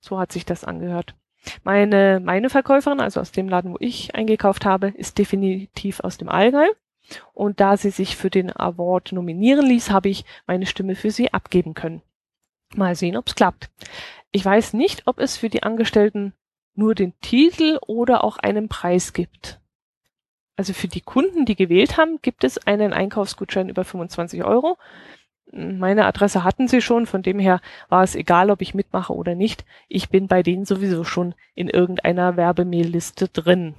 So 0.00 0.18
hat 0.18 0.32
sich 0.32 0.44
das 0.44 0.64
angehört. 0.64 1.14
Meine, 1.62 2.20
meine 2.24 2.50
Verkäuferin, 2.50 3.00
also 3.00 3.20
aus 3.20 3.32
dem 3.32 3.48
Laden, 3.48 3.72
wo 3.72 3.76
ich 3.80 4.14
eingekauft 4.14 4.64
habe, 4.64 4.88
ist 4.88 5.18
definitiv 5.18 6.00
aus 6.00 6.18
dem 6.18 6.28
Allgäu. 6.28 6.66
Und 7.32 7.60
da 7.60 7.76
sie 7.76 7.90
sich 7.90 8.16
für 8.16 8.30
den 8.30 8.54
Award 8.54 9.12
nominieren 9.12 9.66
ließ, 9.66 9.90
habe 9.90 10.08
ich 10.08 10.24
meine 10.46 10.66
Stimme 10.66 10.94
für 10.94 11.10
sie 11.10 11.32
abgeben 11.32 11.74
können. 11.74 12.02
Mal 12.74 12.94
sehen, 12.96 13.16
ob 13.16 13.28
es 13.28 13.34
klappt. 13.34 13.70
Ich 14.32 14.44
weiß 14.44 14.72
nicht, 14.72 15.02
ob 15.06 15.18
es 15.18 15.36
für 15.36 15.48
die 15.48 15.62
Angestellten 15.62 16.32
nur 16.74 16.94
den 16.94 17.12
Titel 17.20 17.78
oder 17.86 18.24
auch 18.24 18.38
einen 18.38 18.68
Preis 18.68 19.12
gibt. 19.12 19.60
Also 20.56 20.72
für 20.72 20.88
die 20.88 21.00
Kunden, 21.00 21.44
die 21.44 21.56
gewählt 21.56 21.96
haben, 21.96 22.20
gibt 22.22 22.44
es 22.44 22.64
einen 22.66 22.92
Einkaufsgutschein 22.92 23.68
über 23.68 23.84
25 23.84 24.44
Euro. 24.44 24.78
Meine 25.52 26.06
Adresse 26.06 26.42
hatten 26.42 26.68
sie 26.68 26.80
schon, 26.80 27.06
von 27.06 27.22
dem 27.22 27.38
her 27.38 27.60
war 27.88 28.02
es 28.02 28.14
egal, 28.14 28.50
ob 28.50 28.60
ich 28.60 28.74
mitmache 28.74 29.14
oder 29.14 29.34
nicht. 29.34 29.64
Ich 29.88 30.08
bin 30.08 30.26
bei 30.26 30.42
denen 30.42 30.64
sowieso 30.64 31.04
schon 31.04 31.34
in 31.54 31.68
irgendeiner 31.68 32.36
Werbemailliste 32.36 33.28
drin. 33.28 33.74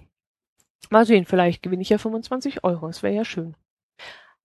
Mal 0.90 1.06
sehen, 1.06 1.26
vielleicht 1.26 1.64
gewinne 1.64 1.82
ich 1.82 1.90
ja 1.90 1.98
25 1.98 2.64
Euro. 2.64 2.88
Das 2.88 3.04
wäre 3.04 3.16
ja 3.16 3.26
schön. 3.26 3.56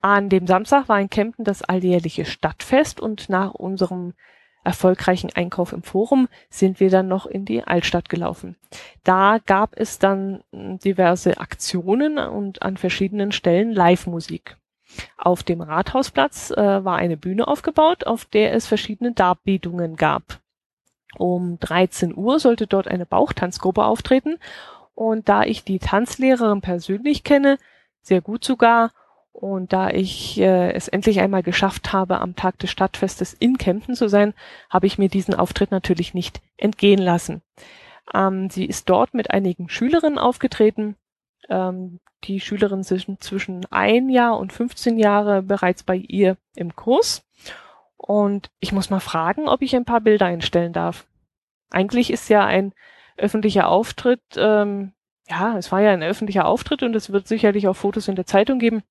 An 0.00 0.30
dem 0.30 0.46
Samstag 0.46 0.88
war 0.88 0.98
in 0.98 1.10
Kempten 1.10 1.44
das 1.44 1.62
alljährliche 1.62 2.24
Stadtfest 2.24 3.00
und 3.00 3.28
nach 3.28 3.52
unserem 3.52 4.14
erfolgreichen 4.64 5.30
Einkauf 5.34 5.72
im 5.72 5.82
Forum 5.82 6.28
sind 6.48 6.80
wir 6.80 6.90
dann 6.90 7.08
noch 7.08 7.26
in 7.26 7.44
die 7.44 7.62
Altstadt 7.62 8.08
gelaufen. 8.08 8.56
Da 9.04 9.38
gab 9.44 9.74
es 9.76 9.98
dann 9.98 10.42
diverse 10.52 11.38
Aktionen 11.38 12.18
und 12.18 12.62
an 12.62 12.76
verschiedenen 12.76 13.32
Stellen 13.32 13.72
Live-Musik. 13.72 14.56
Auf 15.16 15.42
dem 15.42 15.60
Rathausplatz 15.60 16.50
äh, 16.50 16.84
war 16.84 16.96
eine 16.96 17.16
Bühne 17.16 17.48
aufgebaut, 17.48 18.06
auf 18.06 18.24
der 18.24 18.54
es 18.54 18.66
verschiedene 18.66 19.12
Darbietungen 19.12 19.96
gab. 19.96 20.40
Um 21.16 21.58
13 21.58 22.16
Uhr 22.16 22.38
sollte 22.38 22.66
dort 22.66 22.88
eine 22.88 23.06
Bauchtanzgruppe 23.06 23.84
auftreten 23.84 24.38
und 24.94 25.28
da 25.28 25.42
ich 25.42 25.64
die 25.64 25.78
Tanzlehrerin 25.78 26.60
persönlich 26.60 27.24
kenne, 27.24 27.58
sehr 28.02 28.20
gut 28.20 28.44
sogar, 28.44 28.92
und 29.32 29.72
da 29.72 29.90
ich 29.90 30.38
äh, 30.40 30.72
es 30.72 30.88
endlich 30.88 31.20
einmal 31.20 31.42
geschafft 31.42 31.92
habe, 31.92 32.20
am 32.20 32.36
Tag 32.36 32.58
des 32.58 32.70
Stadtfestes 32.70 33.32
in 33.32 33.58
Kempten 33.58 33.94
zu 33.94 34.08
sein, 34.08 34.34
habe 34.68 34.86
ich 34.86 34.98
mir 34.98 35.08
diesen 35.08 35.34
Auftritt 35.34 35.70
natürlich 35.70 36.14
nicht 36.14 36.40
entgehen 36.56 37.00
lassen. 37.00 37.42
Ähm, 38.12 38.50
sie 38.50 38.66
ist 38.66 38.90
dort 38.90 39.14
mit 39.14 39.30
einigen 39.30 39.68
Schülerinnen 39.68 40.18
aufgetreten. 40.18 40.96
Ähm, 41.50 42.00
die 42.24 42.40
Schülerinnen 42.40 42.84
sind 42.84 43.22
zwischen 43.22 43.66
ein 43.70 44.08
Jahr 44.08 44.38
und 44.38 44.52
15 44.52 44.98
Jahre 44.98 45.42
bereits 45.42 45.82
bei 45.82 45.96
ihr 45.96 46.36
im 46.54 46.76
Kurs. 46.76 47.24
Und 47.96 48.50
ich 48.60 48.72
muss 48.72 48.90
mal 48.90 49.00
fragen, 49.00 49.48
ob 49.48 49.62
ich 49.62 49.76
ein 49.76 49.84
paar 49.84 50.00
Bilder 50.00 50.26
einstellen 50.26 50.72
darf. 50.72 51.06
Eigentlich 51.70 52.10
ist 52.10 52.28
ja 52.28 52.44
ein 52.44 52.72
öffentlicher 53.16 53.68
Auftritt, 53.68 54.22
ähm, 54.36 54.92
ja, 55.28 55.56
es 55.56 55.70
war 55.70 55.80
ja 55.80 55.92
ein 55.92 56.02
öffentlicher 56.02 56.46
Auftritt 56.46 56.82
und 56.82 56.96
es 56.96 57.12
wird 57.12 57.28
sicherlich 57.28 57.68
auch 57.68 57.76
Fotos 57.76 58.08
in 58.08 58.16
der 58.16 58.26
Zeitung 58.26 58.58
geben. 58.58 58.82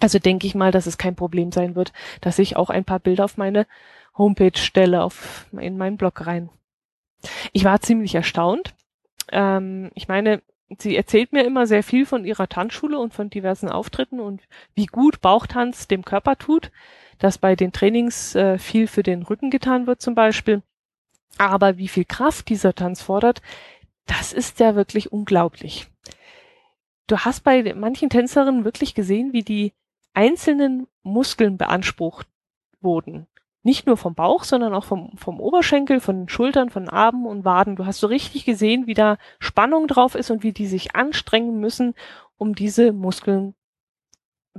Also 0.00 0.18
denke 0.18 0.46
ich 0.46 0.54
mal, 0.54 0.70
dass 0.70 0.86
es 0.86 0.98
kein 0.98 1.16
Problem 1.16 1.50
sein 1.50 1.74
wird, 1.74 1.92
dass 2.20 2.38
ich 2.38 2.56
auch 2.56 2.70
ein 2.70 2.84
paar 2.84 2.98
Bilder 2.98 3.24
auf 3.24 3.36
meine 3.38 3.66
Homepage 4.16 4.58
stelle, 4.58 5.02
auf, 5.02 5.46
in 5.52 5.78
meinen 5.78 5.96
Blog 5.96 6.26
rein. 6.26 6.50
Ich 7.52 7.64
war 7.64 7.80
ziemlich 7.80 8.14
erstaunt. 8.14 8.74
Ähm, 9.32 9.90
ich 9.94 10.08
meine, 10.08 10.42
sie 10.76 10.96
erzählt 10.96 11.32
mir 11.32 11.44
immer 11.44 11.66
sehr 11.66 11.82
viel 11.82 12.04
von 12.06 12.24
ihrer 12.24 12.48
Tanzschule 12.48 12.98
und 12.98 13.14
von 13.14 13.30
diversen 13.30 13.68
Auftritten 13.68 14.20
und 14.20 14.42
wie 14.74 14.86
gut 14.86 15.20
Bauchtanz 15.20 15.88
dem 15.88 16.04
Körper 16.04 16.36
tut, 16.36 16.70
dass 17.18 17.38
bei 17.38 17.56
den 17.56 17.72
Trainings 17.72 18.34
äh, 18.34 18.58
viel 18.58 18.86
für 18.86 19.02
den 19.02 19.22
Rücken 19.22 19.50
getan 19.50 19.86
wird 19.86 20.00
zum 20.02 20.14
Beispiel. 20.14 20.62
Aber 21.38 21.78
wie 21.78 21.88
viel 21.88 22.04
Kraft 22.04 22.48
dieser 22.48 22.74
Tanz 22.74 23.02
fordert, 23.02 23.42
das 24.06 24.32
ist 24.32 24.60
ja 24.60 24.74
wirklich 24.74 25.12
unglaublich. 25.12 25.86
Du 27.06 27.18
hast 27.18 27.42
bei 27.42 27.74
manchen 27.74 28.10
Tänzerinnen 28.10 28.64
wirklich 28.64 28.94
gesehen, 28.94 29.32
wie 29.32 29.42
die 29.42 29.72
einzelnen 30.14 30.86
Muskeln 31.02 31.56
beansprucht 31.56 32.26
wurden. 32.80 33.26
Nicht 33.62 33.86
nur 33.86 33.96
vom 33.96 34.14
Bauch, 34.14 34.44
sondern 34.44 34.72
auch 34.72 34.84
vom, 34.84 35.16
vom 35.16 35.40
Oberschenkel, 35.40 36.00
von 36.00 36.20
den 36.20 36.28
Schultern, 36.28 36.70
von 36.70 36.88
Armen 36.88 37.26
und 37.26 37.44
Waden. 37.44 37.76
Du 37.76 37.86
hast 37.86 38.00
so 38.00 38.06
richtig 38.06 38.44
gesehen, 38.44 38.86
wie 38.86 38.94
da 38.94 39.18
Spannung 39.40 39.88
drauf 39.88 40.14
ist 40.14 40.30
und 40.30 40.42
wie 40.42 40.52
die 40.52 40.66
sich 40.66 40.94
anstrengen 40.94 41.58
müssen, 41.58 41.94
um 42.36 42.54
diese 42.54 42.92
Muskeln 42.92 43.54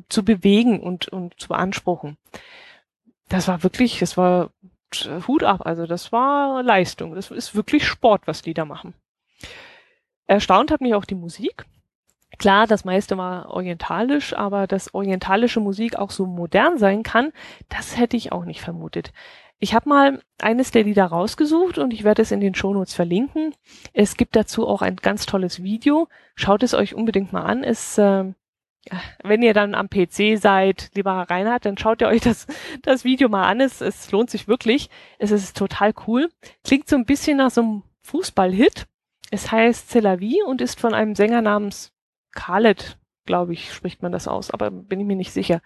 zu 0.09 0.23
bewegen 0.23 0.81
und, 0.81 1.07
und 1.07 1.39
zu 1.39 1.47
beanspruchen. 1.47 2.17
Das 3.29 3.47
war 3.47 3.63
wirklich, 3.63 3.99
das 3.99 4.17
war 4.17 4.51
Hut 5.27 5.43
ab. 5.43 5.61
Also 5.65 5.85
das 5.85 6.11
war 6.11 6.63
Leistung. 6.63 7.15
Das 7.15 7.31
ist 7.31 7.55
wirklich 7.55 7.87
Sport, 7.87 8.23
was 8.25 8.41
die 8.41 8.53
da 8.53 8.65
machen. 8.65 8.93
Erstaunt 10.27 10.71
hat 10.71 10.81
mich 10.81 10.93
auch 10.93 11.05
die 11.05 11.15
Musik. 11.15 11.65
Klar, 12.39 12.65
das 12.67 12.85
meiste 12.85 13.17
war 13.17 13.49
orientalisch, 13.49 14.33
aber 14.33 14.65
dass 14.65 14.93
orientalische 14.93 15.59
Musik 15.59 15.97
auch 15.97 16.09
so 16.09 16.25
modern 16.25 16.77
sein 16.77 17.03
kann, 17.03 17.31
das 17.67 17.97
hätte 17.97 18.17
ich 18.17 18.31
auch 18.31 18.45
nicht 18.45 18.61
vermutet. 18.61 19.11
Ich 19.59 19.73
habe 19.73 19.89
mal 19.89 20.21
eines 20.41 20.71
der 20.71 20.83
Lieder 20.83 21.05
rausgesucht 21.05 21.77
und 21.77 21.93
ich 21.93 22.05
werde 22.05 22.21
es 22.21 22.31
in 22.31 22.39
den 22.39 22.55
Shownotes 22.55 22.93
verlinken. 22.93 23.53
Es 23.93 24.15
gibt 24.15 24.37
dazu 24.37 24.65
auch 24.67 24.81
ein 24.81 24.95
ganz 24.95 25.25
tolles 25.25 25.61
Video. 25.61 26.07
Schaut 26.33 26.63
es 26.63 26.73
euch 26.73 26.95
unbedingt 26.95 27.33
mal 27.33 27.43
an. 27.43 27.65
Es 27.65 27.97
äh, 27.97 28.23
wenn 29.23 29.41
ihr 29.41 29.53
dann 29.53 29.75
am 29.75 29.89
PC 29.89 30.39
seid, 30.39 30.91
lieber 30.95 31.11
Reinhard, 31.11 31.65
dann 31.65 31.77
schaut 31.77 32.01
ihr 32.01 32.07
euch 32.07 32.21
das, 32.21 32.47
das 32.81 33.03
Video 33.03 33.29
mal 33.29 33.47
an. 33.47 33.59
Es, 33.59 33.81
es 33.81 34.11
lohnt 34.11 34.29
sich 34.29 34.47
wirklich. 34.47 34.89
Es 35.17 35.31
ist 35.31 35.57
total 35.57 35.93
cool. 36.07 36.29
Klingt 36.63 36.87
so 36.87 36.95
ein 36.95 37.05
bisschen 37.05 37.37
nach 37.37 37.51
so 37.51 37.61
einem 37.61 37.83
Fußball-Hit. 38.03 38.87
Es 39.31 39.51
heißt 39.51 39.89
Celavi 39.89 40.41
und 40.47 40.61
ist 40.61 40.79
von 40.79 40.93
einem 40.93 41.15
Sänger 41.15 41.41
namens 41.41 41.91
Khaled, 42.39 42.97
glaube 43.25 43.53
ich, 43.53 43.73
spricht 43.73 44.01
man 44.01 44.11
das 44.11 44.27
aus, 44.27 44.49
aber 44.51 44.71
bin 44.71 44.99
ich 44.99 45.05
mir 45.05 45.15
nicht 45.15 45.33
sicher. 45.33 45.61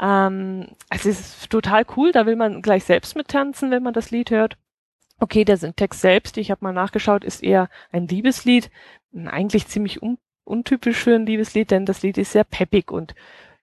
Ähm, 0.00 0.66
es 0.90 1.06
ist 1.06 1.50
total 1.50 1.86
cool, 1.96 2.10
da 2.10 2.26
will 2.26 2.36
man 2.36 2.62
gleich 2.62 2.84
selbst 2.84 3.14
mittanzen, 3.14 3.70
wenn 3.70 3.82
man 3.82 3.94
das 3.94 4.10
Lied 4.10 4.30
hört. 4.30 4.56
Okay, 5.20 5.44
der 5.44 5.58
Text 5.76 6.00
selbst, 6.00 6.36
ich 6.36 6.50
habe 6.50 6.64
mal 6.64 6.72
nachgeschaut, 6.72 7.22
ist 7.22 7.42
eher 7.44 7.68
ein 7.92 8.08
Liebeslied, 8.08 8.70
eigentlich 9.26 9.68
ziemlich 9.68 10.02
un 10.02 10.18
untypisch 10.46 10.98
für 10.98 11.14
ein 11.14 11.24
Liebeslied, 11.24 11.70
denn 11.70 11.86
das 11.86 12.02
Lied 12.02 12.18
ist 12.18 12.32
sehr 12.32 12.44
peppig 12.44 12.90
und 12.90 13.14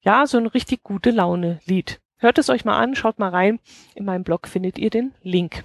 ja, 0.01 0.25
so 0.25 0.39
ein 0.39 0.47
richtig 0.47 0.81
gute 0.81 1.11
Laune 1.11 1.59
Lied. 1.65 2.01
Hört 2.17 2.39
es 2.39 2.49
euch 2.49 2.65
mal 2.65 2.79
an, 2.79 2.95
schaut 2.95 3.19
mal 3.19 3.29
rein. 3.29 3.59
In 3.93 4.05
meinem 4.05 4.23
Blog 4.23 4.47
findet 4.47 4.79
ihr 4.79 4.89
den 4.89 5.13
Link. 5.21 5.63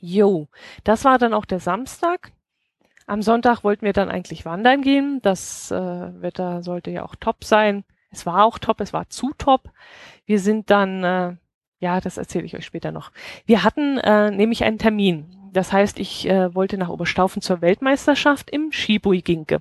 Jo, 0.00 0.48
das 0.82 1.04
war 1.04 1.18
dann 1.18 1.34
auch 1.34 1.44
der 1.44 1.60
Samstag. 1.60 2.32
Am 3.06 3.22
Sonntag 3.22 3.62
wollten 3.62 3.86
wir 3.86 3.92
dann 3.92 4.10
eigentlich 4.10 4.44
wandern 4.44 4.82
gehen. 4.82 5.20
Das 5.22 5.70
äh, 5.70 5.76
Wetter 5.76 6.62
sollte 6.62 6.90
ja 6.90 7.04
auch 7.04 7.14
top 7.14 7.44
sein. 7.44 7.84
Es 8.10 8.26
war 8.26 8.44
auch 8.44 8.58
top, 8.58 8.80
es 8.80 8.92
war 8.92 9.08
zu 9.08 9.32
top. 9.38 9.70
Wir 10.24 10.40
sind 10.40 10.70
dann, 10.70 11.04
äh, 11.04 11.36
ja, 11.78 12.00
das 12.00 12.16
erzähle 12.16 12.44
ich 12.44 12.56
euch 12.56 12.66
später 12.66 12.90
noch. 12.90 13.12
Wir 13.44 13.62
hatten 13.62 13.98
äh, 13.98 14.30
nämlich 14.30 14.64
einen 14.64 14.78
Termin. 14.78 15.32
Das 15.52 15.72
heißt, 15.72 15.98
ich 16.00 16.28
äh, 16.28 16.54
wollte 16.54 16.76
nach 16.76 16.88
Oberstaufen 16.88 17.40
zur 17.40 17.62
Weltmeisterschaft 17.62 18.50
im 18.50 18.72
Skibui-Ginke. 18.72 19.60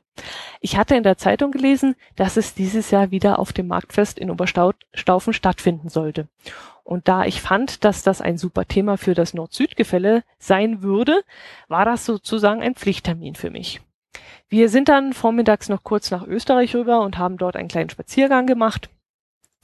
Ich 0.59 0.75
hatte 0.75 0.95
in 0.95 1.03
der 1.03 1.17
Zeitung 1.17 1.51
gelesen, 1.51 1.95
dass 2.15 2.35
es 2.37 2.53
dieses 2.53 2.91
Jahr 2.91 3.11
wieder 3.11 3.39
auf 3.39 3.53
dem 3.53 3.67
Marktfest 3.67 4.19
in 4.19 4.29
Oberstaufen 4.29 5.33
stattfinden 5.33 5.87
sollte. 5.87 6.27
Und 6.85 7.07
da 7.07 7.25
ich 7.25 7.41
fand, 7.41 7.83
dass 7.83 8.03
das 8.03 8.21
ein 8.21 8.37
super 8.37 8.65
Thema 8.65 8.97
für 8.97 9.15
das 9.15 9.33
Nord-Süd-Gefälle 9.33 10.23
sein 10.37 10.83
würde, 10.83 11.23
war 11.67 11.83
das 11.83 12.05
sozusagen 12.05 12.61
ein 12.61 12.75
Pflichttermin 12.75 13.33
für 13.33 13.49
mich. 13.49 13.81
Wir 14.49 14.69
sind 14.69 14.87
dann 14.87 15.13
vormittags 15.13 15.67
noch 15.67 15.83
kurz 15.83 16.11
nach 16.11 16.25
Österreich 16.27 16.75
rüber 16.75 17.01
und 17.01 17.17
haben 17.17 17.37
dort 17.37 17.55
einen 17.55 17.69
kleinen 17.69 17.89
Spaziergang 17.89 18.45
gemacht. 18.45 18.89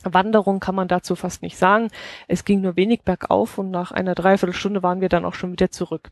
Wanderung 0.04 0.60
kann 0.60 0.74
man 0.74 0.88
dazu 0.88 1.16
fast 1.16 1.44
nicht 1.44 1.58
sagen. 1.58 1.90
Es 2.28 2.44
ging 2.44 2.62
nur 2.62 2.76
wenig 2.76 3.04
bergauf 3.04 3.60
und 3.60 3.70
nach 3.70 3.92
einer 3.92 4.16
Dreiviertelstunde 4.16 4.82
waren 4.82 5.00
wir 5.00 5.10
dann 5.10 5.24
auch 5.24 5.36
schon 5.36 5.52
wieder 5.52 5.70
zurück. 5.70 6.10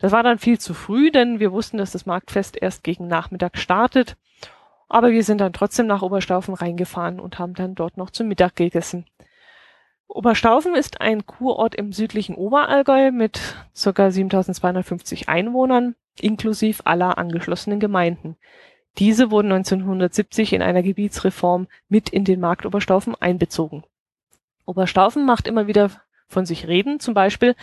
Das 0.00 0.12
war 0.12 0.22
dann 0.22 0.38
viel 0.38 0.60
zu 0.60 0.74
früh, 0.74 1.10
denn 1.10 1.40
wir 1.40 1.50
wussten, 1.50 1.78
dass 1.78 1.92
das 1.92 2.04
Marktfest 2.04 2.60
erst 2.60 2.84
gegen 2.84 3.08
Nachmittag 3.08 3.56
startet. 3.56 4.18
Aber 4.90 5.12
wir 5.12 5.24
sind 5.24 5.40
dann 5.40 5.54
trotzdem 5.54 5.86
nach 5.86 6.02
Oberstaufen 6.02 6.52
reingefahren 6.52 7.18
und 7.18 7.38
haben 7.38 7.54
dann 7.54 7.74
dort 7.74 7.96
noch 7.96 8.10
zum 8.10 8.28
Mittag 8.28 8.56
gegessen. 8.56 9.06
Oberstaufen 10.14 10.74
ist 10.74 11.00
ein 11.00 11.24
Kurort 11.24 11.74
im 11.74 11.94
südlichen 11.94 12.34
Oberallgäu 12.34 13.10
mit 13.12 13.40
ca. 13.74 14.10
7250 14.10 15.30
Einwohnern, 15.30 15.94
inklusive 16.20 16.84
aller 16.84 17.16
angeschlossenen 17.16 17.80
Gemeinden. 17.80 18.36
Diese 18.98 19.30
wurden 19.30 19.50
1970 19.52 20.52
in 20.52 20.60
einer 20.60 20.82
Gebietsreform 20.82 21.66
mit 21.88 22.10
in 22.10 22.24
den 22.26 22.40
Markt 22.40 22.66
Oberstaufen 22.66 23.14
einbezogen. 23.14 23.84
Oberstaufen 24.66 25.24
macht 25.24 25.48
immer 25.48 25.66
wieder 25.66 25.90
von 26.28 26.44
sich 26.44 26.68
reden, 26.68 27.00
zum 27.00 27.14
Beispiel 27.14 27.56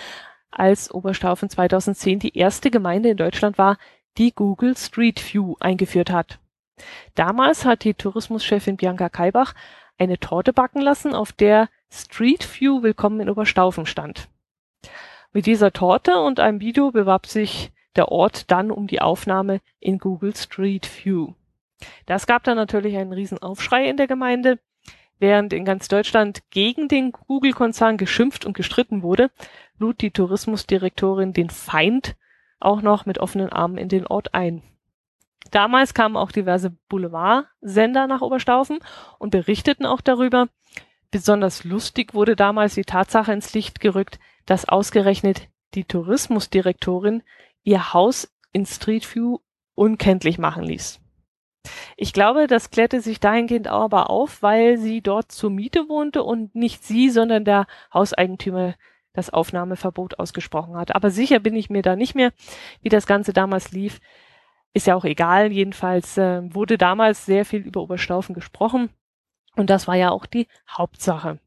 als 0.49 0.91
Oberstaufen 0.91 1.51
2010 1.51 2.17
die 2.17 2.35
erste 2.35 2.71
Gemeinde 2.71 3.09
in 3.09 3.17
Deutschland 3.17 3.59
war, 3.59 3.77
die 4.17 4.33
Google 4.33 4.75
Street 4.75 5.21
View 5.21 5.53
eingeführt 5.59 6.09
hat. 6.09 6.39
Damals 7.13 7.63
hat 7.63 7.83
die 7.83 7.93
Tourismuschefin 7.93 8.77
Bianca 8.77 9.07
Kaibach 9.09 9.53
eine 9.99 10.17
Torte 10.17 10.51
backen 10.51 10.81
lassen, 10.81 11.13
auf 11.13 11.31
der 11.31 11.69
Street 11.91 12.47
View 12.59 12.83
Willkommen 12.83 13.19
in 13.19 13.29
Oberstaufen 13.29 13.87
stand. 13.87 14.29
Mit 15.33 15.47
dieser 15.47 15.73
Torte 15.73 16.19
und 16.19 16.39
einem 16.39 16.61
Video 16.61 16.91
bewarb 16.91 17.25
sich 17.25 17.71
der 17.95 18.09
Ort 18.09 18.51
dann 18.51 18.69
um 18.69 18.85
die 18.85 19.01
Aufnahme 19.01 19.59
in 19.79 19.97
Google 19.97 20.35
Street 20.35 20.87
View. 20.87 21.33
Das 22.05 22.27
gab 22.27 22.43
dann 22.43 22.57
natürlich 22.57 22.95
einen 22.95 23.11
riesen 23.11 23.41
Aufschrei 23.41 23.89
in 23.89 23.97
der 23.97 24.07
Gemeinde. 24.07 24.59
Während 25.17 25.51
in 25.51 25.65
ganz 25.65 25.87
Deutschland 25.87 26.43
gegen 26.51 26.87
den 26.87 27.11
Google-Konzern 27.11 27.97
geschimpft 27.97 28.45
und 28.45 28.53
gestritten 28.53 29.01
wurde, 29.01 29.31
lud 29.79 29.99
die 30.01 30.11
Tourismusdirektorin 30.11 31.33
den 31.33 31.49
Feind 31.49 32.15
auch 32.59 32.81
noch 32.81 33.05
mit 33.05 33.17
offenen 33.17 33.49
Armen 33.49 33.77
in 33.77 33.89
den 33.89 34.05
Ort 34.05 34.35
ein. 34.35 34.61
Damals 35.51 35.95
kamen 35.95 36.17
auch 36.17 36.31
diverse 36.31 36.69
Boulevardsender 36.69 38.05
nach 38.05 38.21
Oberstaufen 38.21 38.79
und 39.17 39.31
berichteten 39.31 39.85
auch 39.85 40.01
darüber, 40.01 40.47
Besonders 41.11 41.63
lustig 41.63 42.13
wurde 42.13 42.35
damals 42.35 42.75
die 42.75 42.83
Tatsache 42.83 43.33
ins 43.33 43.53
Licht 43.53 43.79
gerückt, 43.79 44.19
dass 44.45 44.69
ausgerechnet 44.69 45.47
die 45.73 45.85
Tourismusdirektorin 45.85 47.23
ihr 47.63 47.93
Haus 47.93 48.31
in 48.51 48.65
Street 48.65 49.15
View 49.15 49.39
unkenntlich 49.75 50.37
machen 50.37 50.63
ließ. 50.63 50.99
Ich 51.97 52.13
glaube, 52.13 52.47
das 52.47 52.69
klärte 52.69 53.01
sich 53.01 53.19
dahingehend 53.19 53.67
aber 53.67 54.09
auf, 54.09 54.41
weil 54.41 54.77
sie 54.77 55.01
dort 55.01 55.31
zur 55.31 55.49
Miete 55.49 55.89
wohnte 55.89 56.23
und 56.23 56.55
nicht 56.55 56.83
sie, 56.83 57.09
sondern 57.09 57.43
der 57.43 57.67
Hauseigentümer 57.93 58.75
das 59.13 59.29
Aufnahmeverbot 59.29 60.19
ausgesprochen 60.19 60.77
hat. 60.77 60.95
Aber 60.95 61.09
sicher 61.11 61.39
bin 61.39 61.55
ich 61.55 61.69
mir 61.69 61.81
da 61.81 61.95
nicht 61.95 62.15
mehr, 62.15 62.31
wie 62.81 62.89
das 62.89 63.07
Ganze 63.07 63.33
damals 63.33 63.71
lief. 63.71 63.99
Ist 64.73 64.87
ja 64.87 64.95
auch 64.95 65.05
egal. 65.05 65.51
Jedenfalls 65.51 66.17
äh, 66.17 66.41
wurde 66.53 66.77
damals 66.77 67.25
sehr 67.25 67.43
viel 67.43 67.61
über 67.61 67.81
Oberstaufen 67.81 68.35
gesprochen. 68.35 68.89
Und 69.55 69.69
das 69.69 69.87
war 69.87 69.95
ja 69.95 70.11
auch 70.11 70.25
die 70.25 70.47
Hauptsache. 70.69 71.39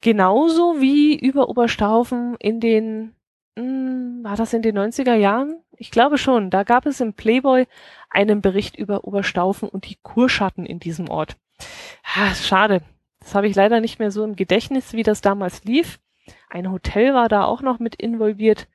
Genauso 0.00 0.80
wie 0.80 1.18
über 1.18 1.48
Oberstaufen 1.48 2.36
in 2.38 2.60
den, 2.60 3.14
mh, 3.56 3.62
hm, 3.62 4.20
war 4.24 4.36
das 4.36 4.52
in 4.52 4.62
den 4.62 4.78
90er 4.78 5.14
Jahren? 5.14 5.62
Ich 5.76 5.90
glaube 5.90 6.18
schon. 6.18 6.50
Da 6.50 6.62
gab 6.62 6.86
es 6.86 7.00
im 7.00 7.14
Playboy 7.14 7.66
einen 8.10 8.40
Bericht 8.40 8.76
über 8.76 9.04
Oberstaufen 9.04 9.68
und 9.68 9.88
die 9.88 9.96
Kurschatten 10.02 10.66
in 10.66 10.78
diesem 10.78 11.08
Ort. 11.08 11.36
Ha, 12.04 12.34
schade. 12.34 12.82
Das 13.20 13.34
habe 13.34 13.48
ich 13.48 13.56
leider 13.56 13.80
nicht 13.80 13.98
mehr 13.98 14.10
so 14.10 14.22
im 14.24 14.36
Gedächtnis, 14.36 14.92
wie 14.92 15.02
das 15.02 15.20
damals 15.20 15.64
lief. 15.64 15.98
Ein 16.50 16.70
Hotel 16.70 17.14
war 17.14 17.28
da 17.28 17.44
auch 17.44 17.62
noch 17.62 17.78
mit 17.78 17.94
involviert. 17.94 18.68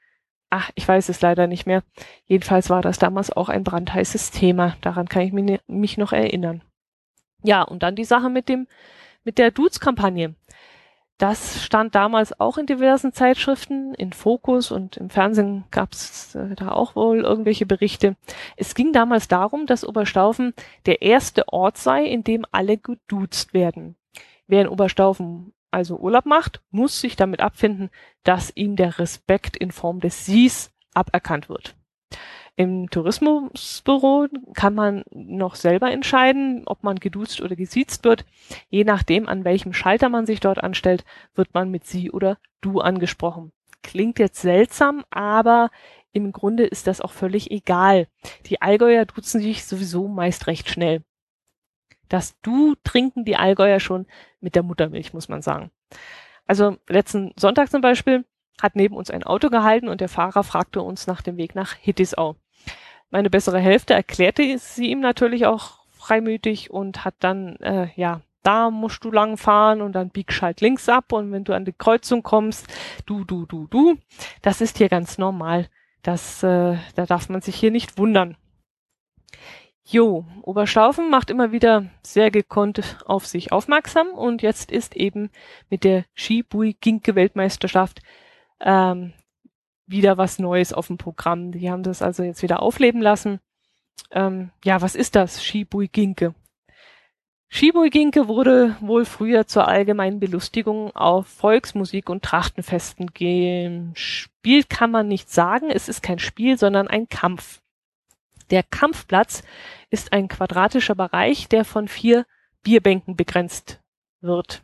Ach, 0.50 0.72
ich 0.76 0.88
weiß 0.88 1.10
es 1.10 1.22
leider 1.22 1.46
nicht 1.46 1.68
mehr. 1.68 1.84
Jedenfalls 2.26 2.70
war 2.70 2.82
das 2.82 2.98
damals 2.98 3.32
auch 3.32 3.50
ein 3.50 3.64
brandheißes 3.64 4.32
Thema. 4.32 4.76
Daran 4.82 5.08
kann 5.08 5.22
ich 5.22 5.60
mich 5.68 5.98
noch 5.98 6.12
erinnern. 6.12 6.64
Ja, 7.44 7.62
und 7.62 7.84
dann 7.84 7.96
die 7.96 8.06
Sache 8.06 8.30
mit 8.30 8.50
dem, 8.50 8.68
mit 9.24 9.38
der 9.38 9.52
Dudes-Kampagne. 9.52 10.36
Das 11.20 11.62
stand 11.62 11.96
damals 11.96 12.40
auch 12.40 12.58
in 12.58 12.66
diversen 12.66 13.12
Zeitschriften, 13.12 13.94
in 13.94 14.14
Fokus 14.14 14.72
und 14.72 14.96
im 14.96 15.10
Fernsehen 15.10 15.66
gab 15.70 15.92
es 15.92 16.34
äh, 16.34 16.56
da 16.56 16.72
auch 16.72 16.96
wohl 16.96 17.20
irgendwelche 17.20 17.66
Berichte. 17.66 18.16
Es 18.56 18.74
ging 18.74 18.94
damals 18.94 19.28
darum, 19.28 19.66
dass 19.66 19.86
Oberstaufen 19.86 20.54
der 20.86 21.02
erste 21.02 21.50
Ort 21.50 21.78
sei, 21.78 22.06
in 22.06 22.24
dem 22.24 22.46
alle 22.52 22.78
geduzt 22.78 23.54
werden. 23.54 23.98
Wer 24.48 24.62
in 24.62 24.70
Oberstaufen 24.70 25.54
also 25.72 25.98
Urlaub 25.98 26.26
macht, 26.26 26.62
muss 26.72 27.02
sich 27.02 27.18
damit 27.18 27.42
abfinden, 27.42 27.90
dass 28.24 28.56
ihm 28.56 28.78
der 28.78 28.98
Respekt 28.98 29.58
in 29.58 29.72
Form 29.72 30.00
des 30.00 30.26
Sies 30.26 30.72
aberkannt 30.94 31.50
wird. 31.50 31.76
Im 32.60 32.90
Tourismusbüro 32.90 34.28
kann 34.54 34.76
man 34.76 35.06
noch 35.12 35.56
selber 35.56 35.92
entscheiden, 35.92 36.64
ob 36.66 36.84
man 36.84 36.98
geduzt 36.98 37.40
oder 37.40 37.56
gesiezt 37.56 38.04
wird. 38.04 38.26
Je 38.68 38.84
nachdem, 38.84 39.30
an 39.30 39.46
welchem 39.46 39.72
Schalter 39.72 40.10
man 40.10 40.26
sich 40.26 40.42
dort 40.42 40.62
anstellt, 40.62 41.06
wird 41.36 41.54
man 41.54 41.72
mit 41.72 41.86
Sie 41.86 42.12
oder 42.12 42.38
Du 42.60 42.82
angesprochen. 42.82 43.54
Klingt 43.82 44.20
jetzt 44.20 44.42
seltsam, 44.42 45.06
aber 45.10 45.70
im 46.12 46.34
Grunde 46.34 46.66
ist 46.66 46.88
das 46.88 47.00
auch 47.00 47.14
völlig 47.14 47.50
egal. 47.50 48.10
Die 48.48 48.62
Allgäuer 48.62 49.06
duzen 49.06 49.40
sich 49.40 49.64
sowieso 49.64 50.10
meist 50.10 50.48
recht 50.48 50.68
schnell. 50.70 51.02
Das 52.10 52.36
Du 52.42 52.76
trinken 52.84 53.24
die 53.24 53.38
Allgäuer 53.38 53.80
schon 53.80 54.06
mit 54.42 54.56
der 54.56 54.64
Muttermilch, 54.64 55.14
muss 55.14 55.30
man 55.30 55.42
sagen. 55.42 55.72
Also 56.46 56.76
letzten 56.90 57.32
Sonntag 57.38 57.72
zum 57.72 57.80
Beispiel 57.80 58.26
hat 58.62 58.76
neben 58.76 58.98
uns 58.98 59.10
ein 59.10 59.24
Auto 59.24 59.50
gehalten 59.50 59.88
und 59.88 60.02
der 60.02 60.10
Fahrer 60.10 60.44
fragte 60.44 60.82
uns 60.82 61.08
nach 61.08 61.22
dem 61.22 61.38
Weg 61.38 61.56
nach 61.56 61.74
Hittisau 61.76 62.36
meine 63.10 63.30
bessere 63.30 63.60
Hälfte 63.60 63.94
erklärte 63.94 64.58
sie 64.58 64.88
ihm 64.88 65.00
natürlich 65.00 65.46
auch 65.46 65.80
freimütig 65.92 66.72
und 66.72 67.06
hat 67.06 67.16
dann, 67.20 67.56
äh, 67.58 67.90
ja, 67.96 68.22
da 68.44 68.70
musst 68.70 69.04
du 69.04 69.12
lang 69.12 69.38
fahren 69.38 69.82
und 69.82 69.94
dann 69.94 70.10
biegst 70.10 70.42
halt 70.42 70.62
links 70.62 70.88
ab 70.88 71.12
und 71.12 71.32
wenn 71.32 71.44
du 71.44 71.54
an 71.54 71.66
die 71.66 71.74
Kreuzung 71.74 72.24
kommst, 72.24 72.68
du, 73.06 73.26
du, 73.26 73.46
du, 73.46 73.68
du. 73.68 73.98
Das 74.42 74.62
ist 74.62 74.78
hier 74.78 74.90
ganz 74.90 75.18
normal. 75.18 75.68
Das, 76.04 76.42
äh, 76.44 76.78
da 76.96 77.06
darf 77.06 77.30
man 77.30 77.42
sich 77.42 77.56
hier 77.56 77.72
nicht 77.72 77.98
wundern. 77.98 78.38
Jo, 79.84 80.26
Oberstaufen 80.44 81.10
macht 81.10 81.32
immer 81.32 81.52
wieder 81.52 81.88
sehr 82.04 82.30
gekonnt 82.30 82.98
auf 83.06 83.26
sich 83.26 83.52
aufmerksam 83.52 84.10
und 84.10 84.42
jetzt 84.42 84.72
ist 84.72 84.96
eben 84.96 85.32
mit 85.70 85.84
der 85.84 86.06
Skibui 86.14 86.78
Ginke 86.80 87.16
Weltmeisterschaft 87.16 88.02
ähm, 88.62 89.14
wieder 89.90 90.18
was 90.18 90.40
Neues 90.40 90.72
auf 90.72 90.88
dem 90.88 90.98
Programm. 90.98 91.52
Die 91.52 91.70
haben 91.70 91.84
das 91.84 92.02
also 92.02 92.24
jetzt 92.24 92.44
wieder 92.44 92.62
aufleben 92.62 93.02
lassen. 93.02 93.40
Ähm, 94.12 94.52
ja, 94.64 94.82
was 94.82 94.96
ist 94.96 95.16
das? 95.16 95.44
Shibui 95.44 95.88
Ginke. 95.88 96.34
Shibui 97.50 97.90
Ginke 97.90 98.28
wurde 98.28 98.76
wohl 98.80 99.06
früher 99.06 99.48
zur 99.48 99.68
allgemeinen 99.68 100.20
Belustigung 100.20 100.96
auf 100.96 101.28
Volksmusik 101.28 102.10
und 102.10 102.24
Trachtenfesten 102.24 103.12
gespielt, 103.14 104.70
kann 104.70 104.92
man 104.92 105.08
nicht 105.08 105.32
sagen. 105.32 105.72
Es 105.72 105.90
ist 105.90 106.04
kein 106.04 106.20
Spiel, 106.20 106.60
sondern 106.60 106.88
ein 106.88 107.10
Kampf. 107.10 107.62
Der 108.52 108.62
Kampfplatz 108.62 109.44
ist 109.90 110.14
ein 110.14 110.28
quadratischer 110.28 110.96
Bereich, 110.96 111.50
der 111.50 111.66
von 111.66 111.88
vier 111.88 112.26
Bierbänken 112.62 113.16
begrenzt 113.16 113.82
wird. 114.22 114.64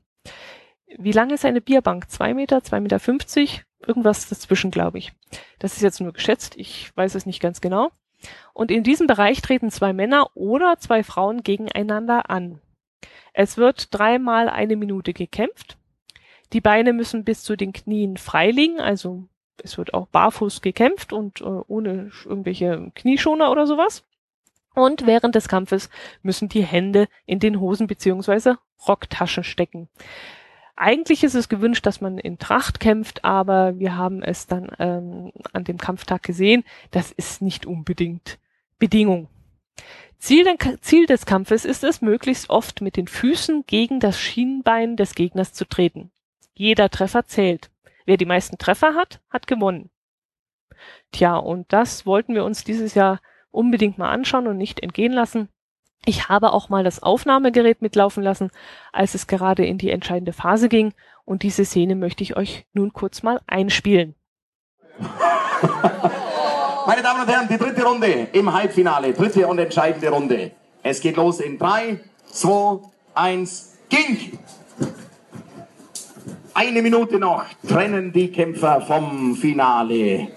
Wie 0.97 1.11
lang 1.11 1.31
ist 1.31 1.45
eine 1.45 1.61
Bierbank? 1.61 2.09
Zwei 2.09 2.33
Meter, 2.33 2.63
zwei 2.63 2.79
Meter 2.79 2.99
fünfzig? 2.99 3.63
Irgendwas 3.87 4.27
dazwischen, 4.29 4.71
glaube 4.71 4.97
ich. 4.97 5.13
Das 5.59 5.75
ist 5.75 5.81
jetzt 5.81 6.01
nur 6.01 6.13
geschätzt, 6.13 6.55
ich 6.57 6.95
weiß 6.95 7.15
es 7.15 7.25
nicht 7.25 7.41
ganz 7.41 7.61
genau. 7.61 7.91
Und 8.53 8.71
in 8.71 8.83
diesem 8.83 9.07
Bereich 9.07 9.41
treten 9.41 9.69
zwei 9.69 9.93
Männer 9.93 10.29
oder 10.35 10.77
zwei 10.79 11.03
Frauen 11.03 11.43
gegeneinander 11.43 12.29
an. 12.29 12.61
Es 13.33 13.57
wird 13.57 13.93
dreimal 13.93 14.49
eine 14.49 14.75
Minute 14.75 15.13
gekämpft. 15.13 15.77
Die 16.53 16.61
Beine 16.61 16.93
müssen 16.93 17.23
bis 17.25 17.43
zu 17.43 17.55
den 17.55 17.73
Knien 17.73 18.17
frei 18.17 18.51
liegen, 18.51 18.79
also 18.79 19.27
es 19.63 19.77
wird 19.77 19.93
auch 19.93 20.07
barfuß 20.07 20.61
gekämpft 20.61 21.13
und 21.13 21.41
äh, 21.41 21.43
ohne 21.43 22.11
irgendwelche 22.23 22.91
Knieschoner 22.95 23.51
oder 23.51 23.67
sowas. 23.67 24.03
Und 24.73 25.05
während 25.05 25.35
des 25.35 25.47
Kampfes 25.47 25.89
müssen 26.21 26.49
die 26.49 26.63
Hände 26.63 27.07
in 27.25 27.39
den 27.39 27.59
Hosen 27.59 27.87
beziehungsweise 27.87 28.57
Rocktaschen 28.87 29.43
stecken. 29.43 29.89
Eigentlich 30.75 31.23
ist 31.23 31.35
es 31.35 31.47
gewünscht, 31.47 31.85
dass 31.85 32.01
man 32.01 32.17
in 32.17 32.37
Tracht 32.37 32.79
kämpft, 32.79 33.23
aber 33.23 33.79
wir 33.79 33.95
haben 33.95 34.21
es 34.21 34.45
dann 34.45 34.69
ähm, 34.79 35.31
an 35.53 35.63
dem 35.63 35.77
Kampftag 35.77 36.23
gesehen. 36.23 36.63
Das 36.91 37.11
ist 37.11 37.41
nicht 37.41 37.65
unbedingt 37.65 38.39
Bedingung. 38.77 39.29
Ziel, 40.17 40.45
Ziel 40.81 41.05
des 41.05 41.25
Kampfes 41.25 41.65
ist 41.65 41.83
es, 41.83 42.01
möglichst 42.01 42.49
oft 42.49 42.81
mit 42.81 42.97
den 42.97 43.07
Füßen 43.07 43.65
gegen 43.67 43.99
das 43.99 44.19
Schienbein 44.19 44.97
des 44.97 45.15
Gegners 45.15 45.53
zu 45.53 45.65
treten. 45.65 46.11
Jeder 46.53 46.89
Treffer 46.89 47.25
zählt. 47.25 47.69
Wer 48.05 48.17
die 48.17 48.25
meisten 48.25 48.57
Treffer 48.57 48.95
hat, 48.95 49.21
hat 49.29 49.47
gewonnen. 49.47 49.89
Tja, 51.11 51.37
und 51.37 51.71
das 51.71 52.05
wollten 52.05 52.33
wir 52.33 52.43
uns 52.43 52.63
dieses 52.63 52.95
Jahr 52.95 53.21
unbedingt 53.51 53.97
mal 53.97 54.11
anschauen 54.11 54.47
und 54.47 54.57
nicht 54.57 54.81
entgehen 54.81 55.13
lassen. 55.13 55.49
Ich 56.05 56.29
habe 56.29 56.53
auch 56.53 56.69
mal 56.69 56.83
das 56.83 57.01
Aufnahmegerät 57.01 57.81
mitlaufen 57.81 58.23
lassen, 58.23 58.51
als 58.93 59.15
es 59.15 59.25
gerade 59.25 59.65
in 59.65 59.79
die 59.79 59.89
entscheidende 59.89 60.33
Phase 60.33 60.69
ging. 60.69 60.93
Und 61.25 61.41
diese 61.41 61.65
Szene 61.65 61.95
möchte 61.95 62.23
ich 62.23 62.37
euch 62.37 62.67
nun 62.73 62.93
kurz 62.93 63.23
mal 63.23 63.41
einspielen. 63.47 64.13
Meine 66.87 67.01
Damen 67.01 67.21
und 67.21 67.27
Herren, 67.27 67.47
die 67.49 67.57
dritte 67.57 67.83
Runde 67.83 68.27
im 68.31 68.53
Halbfinale, 68.53 69.13
dritte 69.13 69.47
und 69.47 69.57
entscheidende 69.57 70.09
Runde. 70.09 70.51
Es 70.83 71.01
geht 71.01 71.17
los 71.17 71.39
in 71.39 71.57
3, 71.57 71.99
2, 72.27 72.79
1, 73.15 73.73
ging! 73.89 74.37
Eine 76.53 76.81
Minute 76.83 77.17
noch 77.17 77.43
trennen 77.67 78.13
die 78.13 78.31
Kämpfer 78.31 78.79
vom 78.81 79.35
Finale. 79.35 80.27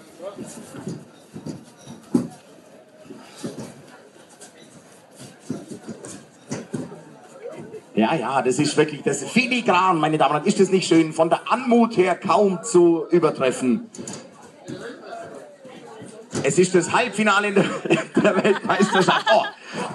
Ja, 7.99 8.15
ja, 8.15 8.41
das 8.41 8.57
ist 8.59 8.77
wirklich, 8.77 9.03
das 9.03 9.21
ist 9.21 9.31
filigran, 9.31 9.97
meine 9.97 10.17
Damen 10.17 10.31
und 10.31 10.37
Herren. 10.37 10.47
Ist 10.47 10.57
das 10.57 10.69
nicht 10.69 10.87
schön? 10.87 11.11
Von 11.11 11.29
der 11.29 11.41
Anmut 11.51 11.97
her 11.97 12.15
kaum 12.15 12.63
zu 12.63 13.05
übertreffen. 13.09 13.89
Es 16.41 16.57
ist 16.57 16.73
das 16.75 16.93
Halbfinale 16.93 17.49
in 17.49 17.55
der, 17.55 17.65
der 18.23 18.41
Weltmeisterschaft. 18.41 19.25
Oh, 19.35 19.43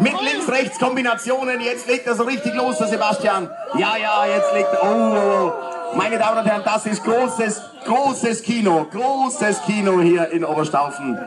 mit 0.01 0.13
Links-Rechts-Kombinationen. 0.21 1.63
Jetzt 1.63 1.89
legt 1.89 2.07
er 2.07 2.15
so 2.15 2.25
richtig 2.25 2.53
los, 2.53 2.77
der 2.77 2.89
Sebastian. 2.89 3.49
Ja, 3.79 3.97
ja, 3.97 4.27
jetzt 4.27 4.53
legt 4.53 4.69
er. 4.71 4.83
Oh, 4.83 5.51
meine 5.97 6.19
Damen 6.19 6.41
und 6.41 6.45
Herren, 6.45 6.63
das 6.63 6.85
ist 6.85 7.03
großes, 7.05 7.63
großes 7.87 8.43
Kino. 8.43 8.87
Großes 8.93 9.63
Kino 9.63 10.03
hier 10.03 10.29
in 10.29 10.45
Oberstaufen. 10.45 11.19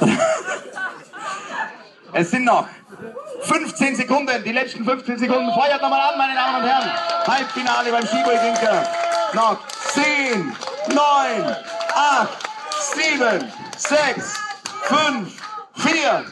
es 2.14 2.30
sind 2.32 2.44
noch 2.44 2.66
15 3.48 3.96
Sekunden, 3.96 4.44
die 4.44 4.52
letzten 4.52 4.84
15 4.84 5.18
Sekunden. 5.18 5.50
Feuert 5.52 5.80
nochmal 5.80 6.12
an, 6.12 6.18
meine 6.18 6.34
Damen 6.34 6.62
und 6.62 6.68
Herren. 6.68 6.92
Halbfinale 7.26 7.90
beim 7.90 8.06
Skiball-Ginker. 8.06 8.84
Noch 9.34 9.66
10, 9.66 10.52
9, 10.94 11.56
8, 11.94 12.28
7, 12.94 13.52
6, 13.76 14.34
5, 14.82 15.42
4, 15.76 16.24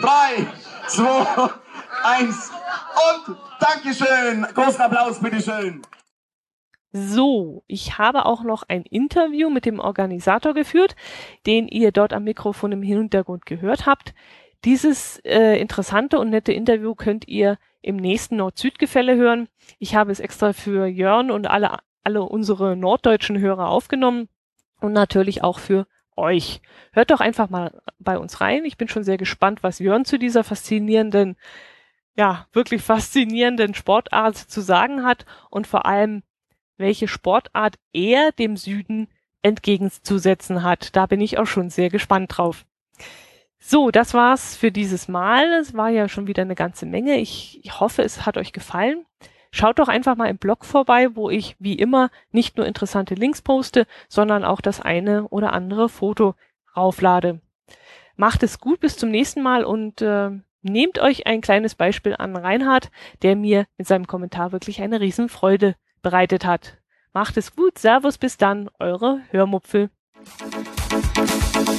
3, 0.00 0.46
2, 0.88 1.50
1 2.04 2.52
und 3.26 3.36
Dankeschön. 3.60 4.46
Großen 4.54 4.80
Applaus, 4.80 5.20
bitteschön. 5.20 5.82
So, 6.92 7.64
ich 7.66 7.98
habe 7.98 8.24
auch 8.24 8.44
noch 8.44 8.62
ein 8.68 8.82
Interview 8.82 9.50
mit 9.50 9.64
dem 9.64 9.80
Organisator 9.80 10.54
geführt, 10.54 10.94
den 11.44 11.66
ihr 11.66 11.90
dort 11.90 12.12
am 12.12 12.22
Mikrofon 12.24 12.70
im 12.70 12.82
Hintergrund 12.82 13.46
gehört 13.46 13.86
habt. 13.86 14.14
Dieses 14.64 15.18
äh, 15.24 15.60
interessante 15.60 16.18
und 16.18 16.30
nette 16.30 16.52
Interview 16.52 16.94
könnt 16.94 17.28
ihr 17.28 17.58
im 17.82 17.96
nächsten 17.96 18.36
Nord-Süd-Gefälle 18.36 19.14
hören. 19.16 19.48
Ich 19.78 19.94
habe 19.94 20.10
es 20.10 20.20
extra 20.20 20.54
für 20.54 20.86
Jörn 20.86 21.30
und 21.30 21.46
alle, 21.46 21.78
alle 22.02 22.22
unsere 22.22 22.74
norddeutschen 22.74 23.38
Hörer 23.38 23.68
aufgenommen 23.68 24.28
und 24.80 24.92
natürlich 24.92 25.42
auch 25.42 25.58
für 25.58 25.86
euch. 26.16 26.62
Hört 26.92 27.10
doch 27.10 27.20
einfach 27.20 27.50
mal 27.50 27.82
bei 27.98 28.18
uns 28.18 28.40
rein. 28.40 28.64
Ich 28.64 28.78
bin 28.78 28.88
schon 28.88 29.04
sehr 29.04 29.18
gespannt, 29.18 29.62
was 29.62 29.80
Jörn 29.80 30.06
zu 30.06 30.18
dieser 30.18 30.44
faszinierenden, 30.44 31.36
ja, 32.16 32.46
wirklich 32.52 32.80
faszinierenden 32.82 33.74
Sportart 33.74 34.36
zu 34.36 34.62
sagen 34.62 35.04
hat 35.04 35.26
und 35.50 35.66
vor 35.66 35.84
allem, 35.84 36.22
welche 36.78 37.06
Sportart 37.06 37.76
er 37.92 38.32
dem 38.32 38.56
Süden 38.56 39.08
entgegenzusetzen 39.42 40.62
hat. 40.62 40.96
Da 40.96 41.04
bin 41.04 41.20
ich 41.20 41.38
auch 41.38 41.46
schon 41.46 41.68
sehr 41.68 41.90
gespannt 41.90 42.38
drauf. 42.38 42.64
So, 43.66 43.90
das 43.90 44.12
war's 44.12 44.56
für 44.56 44.70
dieses 44.70 45.08
Mal. 45.08 45.50
Es 45.54 45.72
war 45.72 45.88
ja 45.88 46.06
schon 46.06 46.26
wieder 46.26 46.42
eine 46.42 46.54
ganze 46.54 46.84
Menge. 46.84 47.16
Ich, 47.16 47.64
ich 47.64 47.80
hoffe, 47.80 48.02
es 48.02 48.26
hat 48.26 48.36
euch 48.36 48.52
gefallen. 48.52 49.06
Schaut 49.52 49.78
doch 49.78 49.88
einfach 49.88 50.16
mal 50.16 50.28
im 50.28 50.36
Blog 50.36 50.66
vorbei, 50.66 51.16
wo 51.16 51.30
ich 51.30 51.56
wie 51.58 51.72
immer 51.72 52.10
nicht 52.30 52.58
nur 52.58 52.66
interessante 52.66 53.14
Links 53.14 53.40
poste, 53.40 53.86
sondern 54.06 54.44
auch 54.44 54.60
das 54.60 54.82
eine 54.82 55.28
oder 55.28 55.54
andere 55.54 55.88
Foto 55.88 56.34
rauflade. 56.76 57.40
Macht 58.16 58.42
es 58.42 58.58
gut 58.58 58.80
bis 58.80 58.98
zum 58.98 59.10
nächsten 59.10 59.40
Mal 59.40 59.64
und 59.64 60.02
äh, 60.02 60.30
nehmt 60.60 60.98
euch 60.98 61.26
ein 61.26 61.40
kleines 61.40 61.74
Beispiel 61.74 62.14
an 62.18 62.36
Reinhard, 62.36 62.90
der 63.22 63.34
mir 63.34 63.64
mit 63.78 63.86
seinem 63.86 64.06
Kommentar 64.06 64.52
wirklich 64.52 64.82
eine 64.82 65.00
Riesenfreude 65.00 65.74
bereitet 66.02 66.44
hat. 66.44 66.76
Macht 67.14 67.38
es 67.38 67.56
gut, 67.56 67.78
Servus, 67.78 68.18
bis 68.18 68.36
dann, 68.36 68.68
eure 68.78 69.22
Hörmupfel. 69.30 69.88